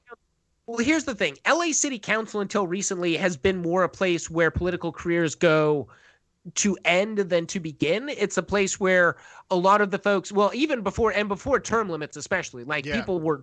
[0.66, 4.52] Well, here's the thing: LA City Council until recently has been more a place where
[4.52, 5.88] political careers go
[6.56, 8.10] to end than to begin.
[8.10, 9.18] It's a place where
[9.50, 12.96] a lot of the folks, well, even before and before term limits, especially, like yeah.
[12.96, 13.42] people were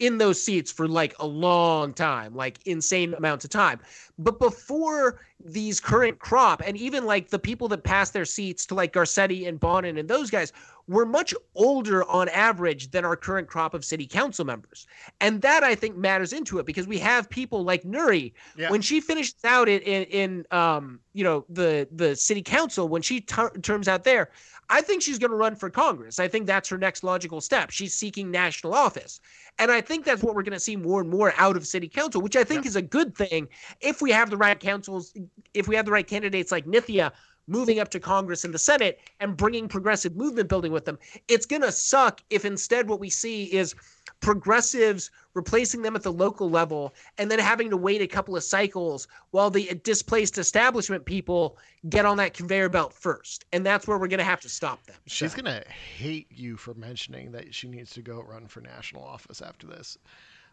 [0.00, 3.80] in those seats for like a long time, like insane amounts of time.
[4.18, 8.74] But before these current crop, and even like the people that passed their seats to
[8.74, 10.52] like Garcetti and Bonin and those guys
[10.86, 14.86] were much older on average than our current crop of city council members.
[15.20, 18.70] And that I think matters into it because we have people like Nury yeah.
[18.70, 23.02] when she finishes out in, in, in um you know the the city council when
[23.02, 24.30] she ter- terms out there
[24.70, 26.20] I think she's going to run for Congress.
[26.20, 27.70] I think that's her next logical step.
[27.70, 29.20] She's seeking national office.
[29.58, 31.88] And I think that's what we're going to see more and more out of city
[31.88, 33.48] council, which I think is a good thing
[33.80, 35.12] if we have the right councils,
[35.54, 37.12] if we have the right candidates like Nithya
[37.50, 40.98] moving up to Congress and the Senate and bringing progressive movement building with them.
[41.26, 43.74] It's going to suck if instead what we see is
[44.20, 48.44] progressives replacing them at the local level and then having to wait a couple of
[48.44, 51.58] cycles while the displaced establishment people
[51.88, 53.44] get on that conveyor belt first.
[53.52, 54.96] And that's where we're going to have to stop them.
[55.06, 55.42] She's so.
[55.42, 59.42] going to hate you for mentioning that she needs to go run for national office
[59.42, 59.98] after this.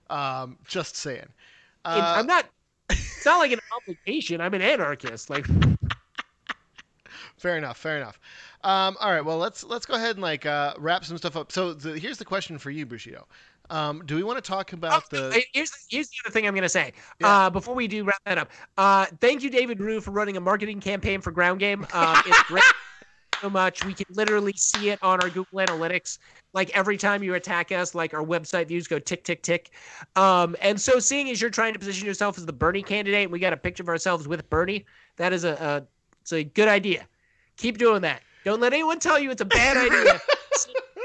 [0.09, 1.27] Um, just saying.
[1.85, 2.45] Uh, I'm not,
[2.89, 4.41] it's not like an obligation.
[4.41, 5.29] I'm an anarchist.
[5.29, 5.45] Like,
[7.37, 7.77] fair enough.
[7.77, 8.19] Fair enough.
[8.63, 9.23] Um, all right.
[9.23, 11.51] Well, let's let's go ahead and like uh, wrap some stuff up.
[11.51, 13.27] So the, here's the question for you, Bushido.
[13.69, 15.43] Um, do we want to talk about oh, the?
[15.53, 16.93] Here's here's the other thing I'm going to say.
[17.19, 17.27] Yeah.
[17.27, 20.41] Uh, before we do wrap that up, uh, thank you, David Ryu, for running a
[20.41, 21.85] marketing campaign for Ground Game.
[21.93, 22.63] Um, it's great.
[23.41, 23.83] so much.
[23.85, 26.19] We can literally see it on our Google Analytics.
[26.53, 29.71] Like every time you attack us, like our website views go tick, tick, tick.
[30.15, 33.31] Um, and so seeing as you're trying to position yourself as the Bernie candidate, and
[33.31, 34.85] we got a picture of ourselves with Bernie,
[35.17, 35.87] that is a, a
[36.21, 37.07] it's a good idea.
[37.57, 38.21] Keep doing that.
[38.43, 40.19] Don't let anyone tell you it's a bad idea.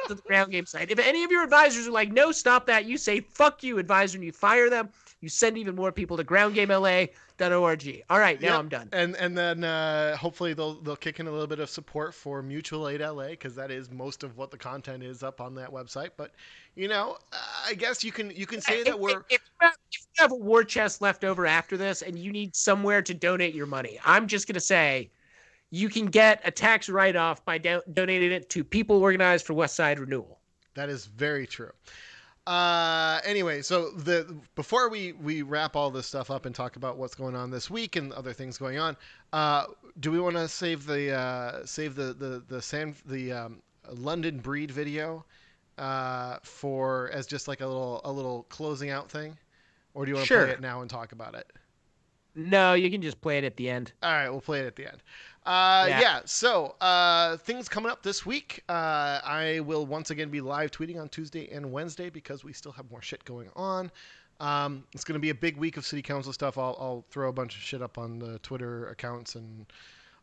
[0.08, 0.90] to the ground game site.
[0.90, 4.18] If any of your advisors are like, no, stop that, you say, fuck you, advisor,
[4.18, 4.88] and you fire them.
[5.22, 8.02] You send even more people to groundgamela.org.
[8.10, 8.58] All right, now yep.
[8.58, 8.88] I'm done.
[8.92, 12.42] And and then uh, hopefully they'll they'll kick in a little bit of support for
[12.42, 15.70] Mutual Aid LA because that is most of what the content is up on that
[15.70, 16.10] website.
[16.16, 16.32] But
[16.74, 17.18] you know,
[17.64, 19.20] I guess you can you can say that we're.
[19.20, 22.18] If, if, you have, if you have a war chest left over after this, and
[22.18, 25.08] you need somewhere to donate your money, I'm just gonna say
[25.70, 29.54] you can get a tax write off by do- donating it to People Organized for
[29.54, 30.40] West Side Renewal.
[30.74, 31.70] That is very true.
[32.46, 36.96] Uh, anyway, so the before we we wrap all this stuff up and talk about
[36.96, 38.96] what's going on this week and other things going on,
[39.32, 39.64] uh,
[40.00, 43.62] do we want to save the uh, save the the the San the um,
[43.92, 45.24] London breed video
[45.78, 49.36] uh, for as just like a little a little closing out thing,
[49.94, 50.44] or do you want to sure.
[50.44, 51.46] play it now and talk about it?
[52.34, 53.92] No, you can just play it at the end.
[54.02, 55.02] All right, we'll play it at the end.
[55.44, 56.00] Uh, yeah.
[56.00, 56.20] yeah.
[56.24, 58.62] So uh, things coming up this week.
[58.68, 62.72] Uh, I will once again be live tweeting on Tuesday and Wednesday because we still
[62.72, 63.90] have more shit going on.
[64.40, 66.58] Um, it's going to be a big week of city council stuff.
[66.58, 69.66] I'll, I'll, throw a bunch of shit up on the Twitter accounts and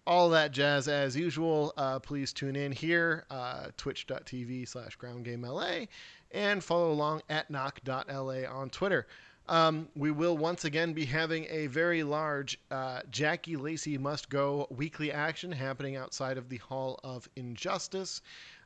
[0.06, 1.74] all that jazz as usual.
[1.78, 5.88] Uh, please tune in here, uh, twitch.tv slash groundgamela,
[6.32, 9.08] and follow along at knock.la on Twitter.
[9.50, 14.68] Um, we will once again be having a very large uh, Jackie Lacey Must Go
[14.70, 18.22] weekly action happening outside of the Hall of Injustice.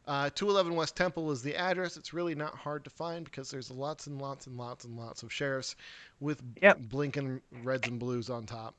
[0.05, 1.95] Uh, 211 West Temple is the address.
[1.95, 5.23] It's really not hard to find because there's lots and lots and lots and lots
[5.23, 5.77] of sheriffs
[6.19, 6.77] with yep.
[6.81, 8.75] blinking reds and blues on top.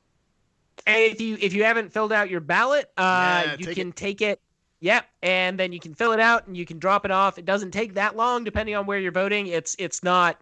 [0.85, 3.89] And if you if you haven't filled out your ballot, uh, yeah, you take can
[3.89, 3.95] it.
[3.95, 4.39] take it.
[4.81, 7.39] Yep, and then you can fill it out and you can drop it off.
[7.39, 9.47] It doesn't take that long, depending on where you're voting.
[9.47, 10.39] It's it's not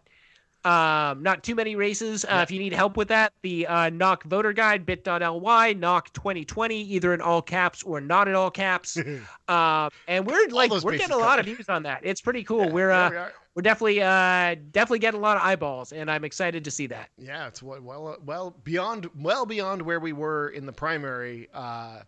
[0.66, 2.24] um, not too many races.
[2.26, 6.82] Uh, if you need help with that, the uh, Knock voter guide, bit.ly, Knock 2020,
[6.82, 8.98] either in all caps or not in all caps.
[9.48, 12.02] uh, and we're like, we're getting a lot of views on that.
[12.04, 12.66] It's pretty cool.
[12.66, 13.18] Yeah, we're, uh, we
[13.56, 17.10] we're definitely, uh, definitely getting a lot of eyeballs, and I'm excited to see that.
[17.18, 22.00] Yeah, it's well, well beyond, well beyond where we were in the primary, uh,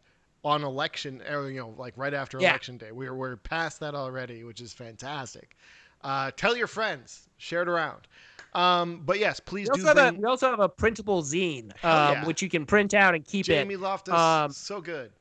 [0.45, 2.51] on election, or, you know, like right after yeah.
[2.51, 2.91] election day.
[2.91, 5.57] We're, we're past that already, which is fantastic.
[6.03, 8.07] Uh, tell your friends, share it around.
[8.55, 9.93] Um, but yes, please we do.
[9.93, 9.97] Bring...
[9.97, 12.25] A, we also have a printable zine, um, yeah.
[12.25, 13.63] which you can print out and keep Jamie it.
[13.63, 15.11] Jamie Loftus, um, so good.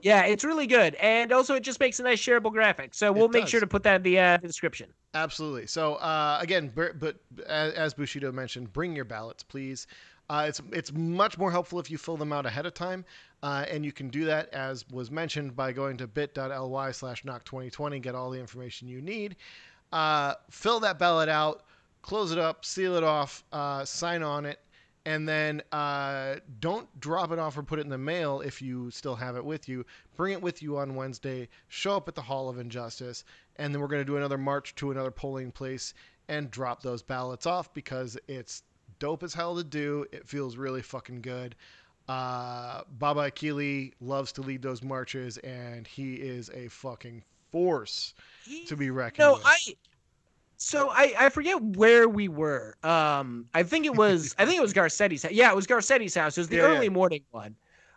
[0.00, 2.92] Yeah, it's really good, and also it just makes a nice shareable graphic.
[2.92, 4.92] So we'll make sure to put that in the, uh, description.
[5.14, 5.68] Absolutely.
[5.68, 9.86] So uh, again, but as Bushido mentioned, bring your ballots, please.
[10.28, 13.04] Uh, it's it's much more helpful if you fill them out ahead of time,
[13.44, 17.44] uh, and you can do that as was mentioned by going to bit.ly slash knock
[17.44, 18.00] 2020.
[18.00, 19.36] Get all the information you need.
[19.92, 21.62] Uh, fill that ballot out
[22.02, 24.58] close it up, seal it off, uh, sign on it,
[25.04, 28.90] and then uh, don't drop it off or put it in the mail if you
[28.90, 29.84] still have it with you.
[30.16, 31.48] Bring it with you on Wednesday.
[31.68, 33.24] Show up at the Hall of Injustice,
[33.56, 35.94] and then we're going to do another march to another polling place
[36.28, 38.62] and drop those ballots off because it's
[38.98, 40.06] dope as hell to do.
[40.12, 41.56] It feels really fucking good.
[42.08, 48.14] Uh, Baba Akili loves to lead those marches, and he is a fucking force
[48.66, 49.42] to be reckoned No, with.
[49.44, 49.58] I.
[50.64, 52.76] So I, I forget where we were.
[52.84, 55.22] Um, I think it was I think it was Garcetti's.
[55.24, 55.32] house.
[55.32, 56.36] Yeah, it was Garcetti's house.
[56.36, 56.68] It was the Yeah, yeah.
[56.68, 57.56] early morning one,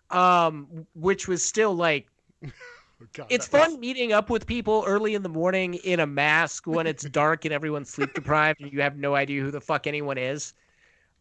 [0.10, 2.08] um, which was still like
[3.14, 6.86] God, it's fun meeting up with people early in the morning in a mask when
[6.86, 10.18] it's dark and everyone's sleep deprived and you have no idea who the fuck anyone
[10.18, 10.54] is.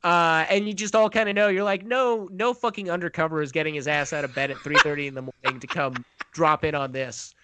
[0.05, 3.53] Uh, and you just all kind of know you're like, no, no fucking undercover is
[3.53, 6.75] getting his ass out of bed at 3:30 in the morning to come drop in
[6.75, 7.35] on this.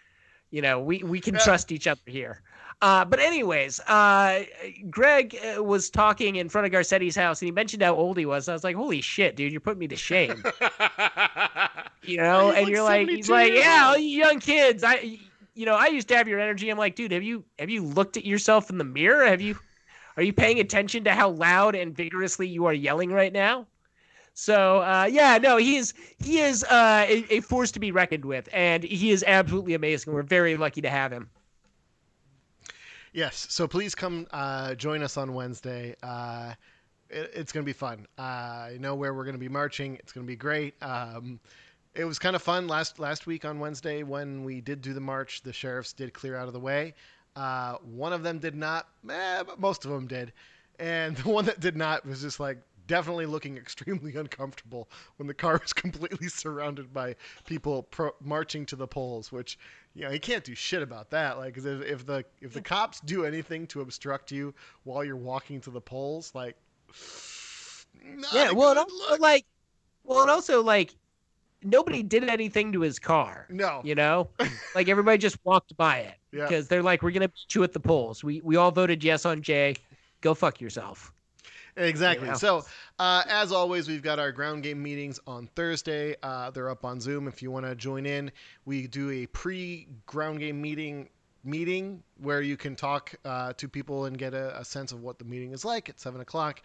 [0.51, 1.41] You know, we we can Yeah.
[1.41, 2.43] trust each other here.
[2.83, 4.45] Uh, but anyways, uh,
[4.89, 8.25] Greg uh, was talking in front of Garcetti's house and he mentioned how old he
[8.25, 8.49] was.
[8.49, 10.43] I was like, holy shit, dude, you're putting me to shame
[12.03, 15.19] you know, and like you're like, he's like, yeah, all you young kids, I,
[15.55, 16.71] you know, I used to have your energy.
[16.71, 19.27] I'm like, dude, have you have you looked at yourself in the mirror?
[19.27, 19.59] Have you,
[20.17, 23.67] are you paying attention to how loud and vigorously you are yelling right now?
[24.33, 28.25] So uh, yeah, no, he is he is uh, a, a force to be reckoned
[28.25, 30.15] with, and he is absolutely amazing.
[30.15, 31.29] We're very lucky to have him.
[33.13, 35.97] Yes, so please come uh, join us on Wednesday.
[36.01, 36.55] Uh,
[37.09, 38.07] it, it's going to be fun.
[38.17, 39.97] Uh, I know where we're going to be marching.
[39.97, 40.75] It's going to be great.
[40.81, 41.41] Um,
[41.95, 45.01] it was kind of fun last last week on Wednesday when we did do the
[45.01, 45.43] march.
[45.43, 46.95] The sheriffs did clear out of the way.
[47.35, 50.33] Uh, one of them did not, eh, but most of them did.
[50.79, 52.59] And the one that did not was just like
[52.91, 57.15] definitely looking extremely uncomfortable when the car was completely surrounded by
[57.47, 59.59] people pro- marching to the polls, which
[59.95, 61.39] you know, you can't do shit about that.
[61.39, 64.53] Like, if, if the if the cops do anything to obstruct you
[64.85, 66.57] while you're walking to the polls, like,
[68.33, 69.21] yeah, well, good also, look.
[69.21, 69.45] like,
[70.05, 70.95] well, and also like,
[71.63, 73.47] nobody did anything to his car.
[73.51, 74.29] no, You know,
[74.75, 76.43] like everybody just walked by it Yeah.
[76.45, 78.23] because they're like, we're gonna beat you at the polls.
[78.25, 79.77] We we all voted yes on Jay.
[80.21, 81.13] Go fuck yourself.
[81.77, 82.29] Exactly.
[82.29, 82.35] Yeah.
[82.35, 82.65] So,
[82.99, 86.17] uh, as always, we've got our ground game meetings on Thursday.
[86.23, 88.31] Uh, they're up on Zoom if you want to join in.
[88.65, 91.09] We do a pre-ground game meeting
[91.43, 95.19] meeting where you can talk uh, to people and get a, a sense of what
[95.19, 96.61] the meeting is like at seven o'clock.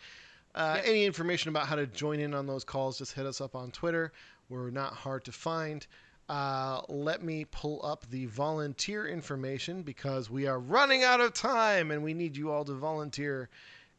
[0.53, 3.55] Uh, Any information about how to join in on those calls, just hit us up
[3.55, 4.11] on Twitter.
[4.49, 5.85] We're not hard to find.
[6.27, 11.91] Uh, let me pull up the volunteer information because we are running out of time
[11.91, 13.49] and we need you all to volunteer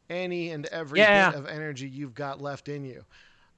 [0.09, 1.31] any and every yeah.
[1.31, 3.03] bit of energy you've got left in you.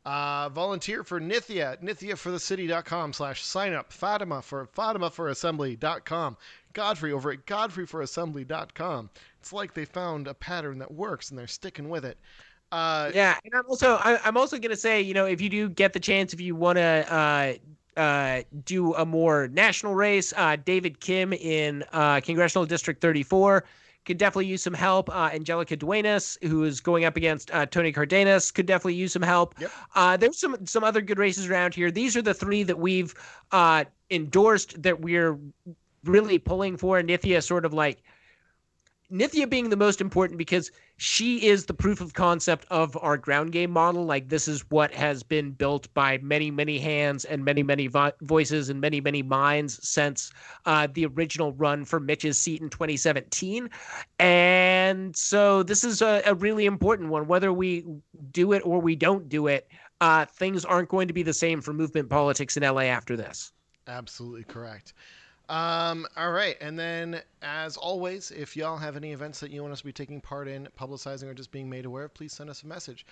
[0.05, 6.37] Uh, volunteer for Nithya, nithyaforthecity.com slash sign up, Fatima for Fatima for Assembly.com,
[6.73, 9.09] Godfrey over at GodfreyForAssembly.com.
[9.39, 12.17] It's like they found a pattern that works and they're sticking with it.
[12.71, 15.69] Uh, yeah, and I'm also I, am also gonna say, you know, if you do
[15.69, 17.13] get the chance, if you want to
[17.97, 23.65] uh, uh, do a more national race, uh, David Kim in uh, Congressional District 34
[24.05, 25.09] could definitely use some help.
[25.09, 29.21] Uh, Angelica Duenas, who is going up against uh, Tony Cardenas, could definitely use some
[29.21, 29.55] help.
[29.59, 29.71] Yep.
[29.95, 31.91] Uh, there's some some other good races around here.
[31.91, 33.13] These are the three that we've
[33.51, 35.37] uh, endorsed that we're
[36.05, 37.01] really pulling for.
[37.01, 38.01] Nithya sort of like
[39.11, 43.51] Nithya being the most important because she is the proof of concept of our ground
[43.51, 44.05] game model.
[44.05, 48.11] Like this is what has been built by many, many hands and many, many vo-
[48.21, 50.31] voices and many, many minds since
[50.65, 53.69] uh, the original run for Mitch's seat in 2017.
[54.19, 57.27] And so this is a, a really important one.
[57.27, 57.85] Whether we
[58.31, 59.67] do it or we don't do it,
[60.01, 63.51] uh, things aren't going to be the same for movement politics in LA after this.
[63.87, 64.93] Absolutely correct.
[65.49, 69.73] Um, all right, and then as always, if y'all have any events that you want
[69.73, 72.51] us to be taking part in, publicizing, or just being made aware of, please send
[72.51, 73.03] us a message.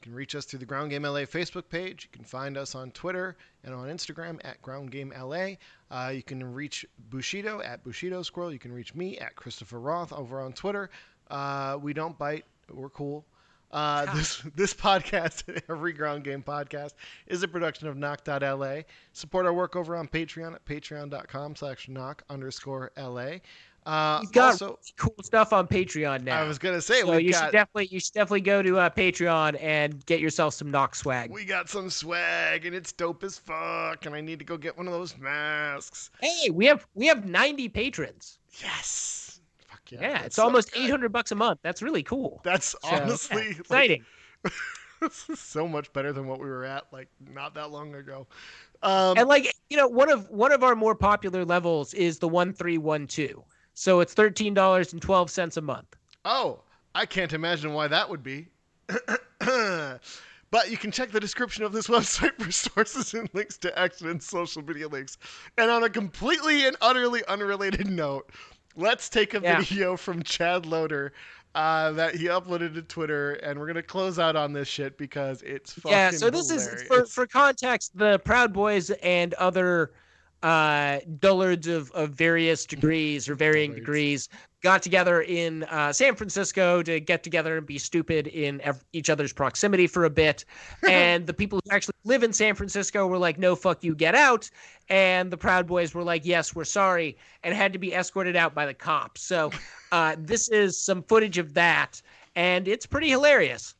[0.00, 2.08] You can reach us through the Ground Game LA Facebook page.
[2.10, 5.50] You can find us on Twitter and on Instagram at Ground Game LA.
[5.88, 8.52] Uh, you can reach Bushido at Bushido Squirrel.
[8.52, 10.90] You can reach me at Christopher Roth over on Twitter.
[11.30, 12.44] Uh, we don't bite.
[12.72, 13.24] We're cool.
[13.70, 16.94] Uh, this this podcast, every ground game podcast,
[17.26, 18.80] is a production of Knock.la.
[19.12, 23.38] Support our work over on Patreon at patreon.com slash knock underscore LA.
[23.86, 26.38] Uh, We've got also, cool stuff on Patreon now.
[26.38, 28.90] I was gonna say so you got should definitely you should definitely go to uh,
[28.90, 31.30] Patreon and get yourself some knock swag.
[31.30, 34.76] we got some swag and it's dope as fuck, and I need to go get
[34.76, 36.10] one of those masks.
[36.20, 38.38] Hey, we have we have 90 patrons.
[38.60, 39.17] Yes,
[39.92, 40.84] yeah, Yeah, it's so almost good.
[40.84, 41.60] 800 bucks a month.
[41.62, 42.40] That's really cool.
[42.44, 44.04] That's So, yeah, honestly like, exciting.
[45.00, 48.26] this is so much better than what we were at like not that long ago.
[48.82, 52.28] Um, and like you know, one of one of our more popular levels is the
[52.28, 53.44] 1312.
[53.74, 55.96] So it's $13.12 a month.
[56.24, 56.62] Oh,
[56.94, 58.48] I can't imagine why that would be.
[58.88, 64.22] but you can check the description of this website for sources and links to accident
[64.24, 65.16] social media links.
[65.56, 68.30] And on a completely and utterly unrelated note,
[68.78, 69.58] let's take a Yeah.
[69.60, 71.12] video from Chad Loder
[71.54, 75.42] uh, that he uploaded to Twitter, and we're gonna close out on this shit because
[75.42, 76.10] it's fucking yeah.
[76.10, 76.82] So this hilarious.
[76.82, 77.96] is for for context.
[77.98, 79.92] The Proud Boys and other
[80.42, 83.86] uh, dullards of, of various degrees or varying Dullards.
[83.86, 84.28] degrees
[84.62, 89.08] got together in uh, San Francisco to get together and be stupid in ev- each
[89.08, 90.44] other's proximity for a bit.
[90.88, 94.14] And the people who actually live in San Francisco were like, no, fuck you, get
[94.14, 94.48] out.
[94.88, 98.54] And the Proud Boys were like, yes, we're sorry, and had to be escorted out
[98.54, 99.22] by the cops.
[99.22, 99.50] So
[99.92, 102.00] uh, this is some footage of that,
[102.34, 103.74] and it's pretty hilarious.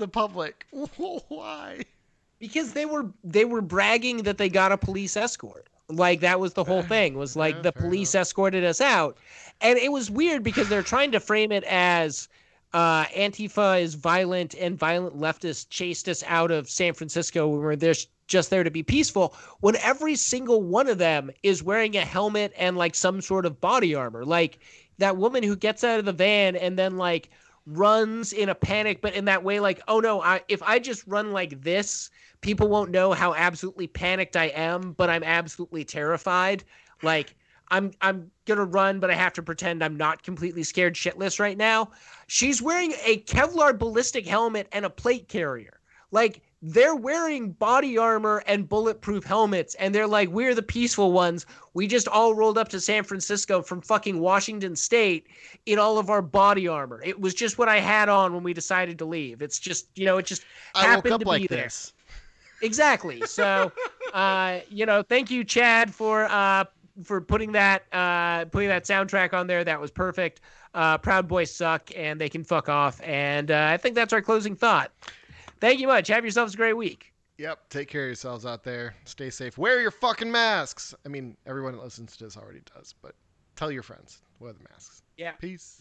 [0.00, 0.66] The public?
[1.28, 1.84] Why?
[2.40, 5.68] because they were they were bragging that they got a police escort.
[5.88, 9.18] Like that was the whole thing was like yeah, the police escorted us out.
[9.60, 12.28] And it was weird because they're trying to frame it as
[12.72, 17.74] uh, antifa is violent and violent leftists chased us out of san francisco we were
[17.74, 17.94] there
[18.28, 22.52] just there to be peaceful when every single one of them is wearing a helmet
[22.56, 24.24] and like some sort of body armor.
[24.24, 24.60] Like
[24.98, 27.28] that woman who gets out of the van and then like
[27.70, 31.06] runs in a panic but in that way like oh no I, if i just
[31.06, 32.10] run like this
[32.40, 36.64] people won't know how absolutely panicked i am but i'm absolutely terrified.
[37.02, 37.36] Like
[37.68, 41.56] i'm i'm gonna run but i have to pretend i'm not completely scared shitless right
[41.56, 41.90] now.
[42.26, 45.80] She's wearing a kevlar ballistic helmet and a plate carrier.
[46.10, 51.46] Like they're wearing body armor and bulletproof helmets and they're like we're the peaceful ones.
[51.72, 55.26] We just all rolled up to san francisco from fucking washington state
[55.66, 57.00] in all of our body armor.
[57.02, 59.40] It was just what i had on when we decided to leave.
[59.40, 61.64] It's just you know it just I happened to like be there.
[61.64, 61.94] this.
[62.60, 63.22] exactly.
[63.22, 63.72] So
[64.12, 66.64] uh you know thank you chad for uh
[67.04, 69.64] for putting that uh putting that soundtrack on there.
[69.64, 70.42] That was perfect.
[70.74, 73.00] Uh proud boys suck and they can fuck off.
[73.02, 74.92] And uh, i think that's our closing thought
[75.60, 77.70] thank you much have yourselves a great week Yep.
[77.70, 78.94] Take care of yourselves out there.
[79.06, 79.56] Stay safe.
[79.56, 80.94] Wear your fucking masks.
[81.06, 83.14] I mean, everyone that listens to this already does, but
[83.56, 85.00] tell your friends wear the masks.
[85.16, 85.32] Yeah.
[85.32, 85.80] Peace.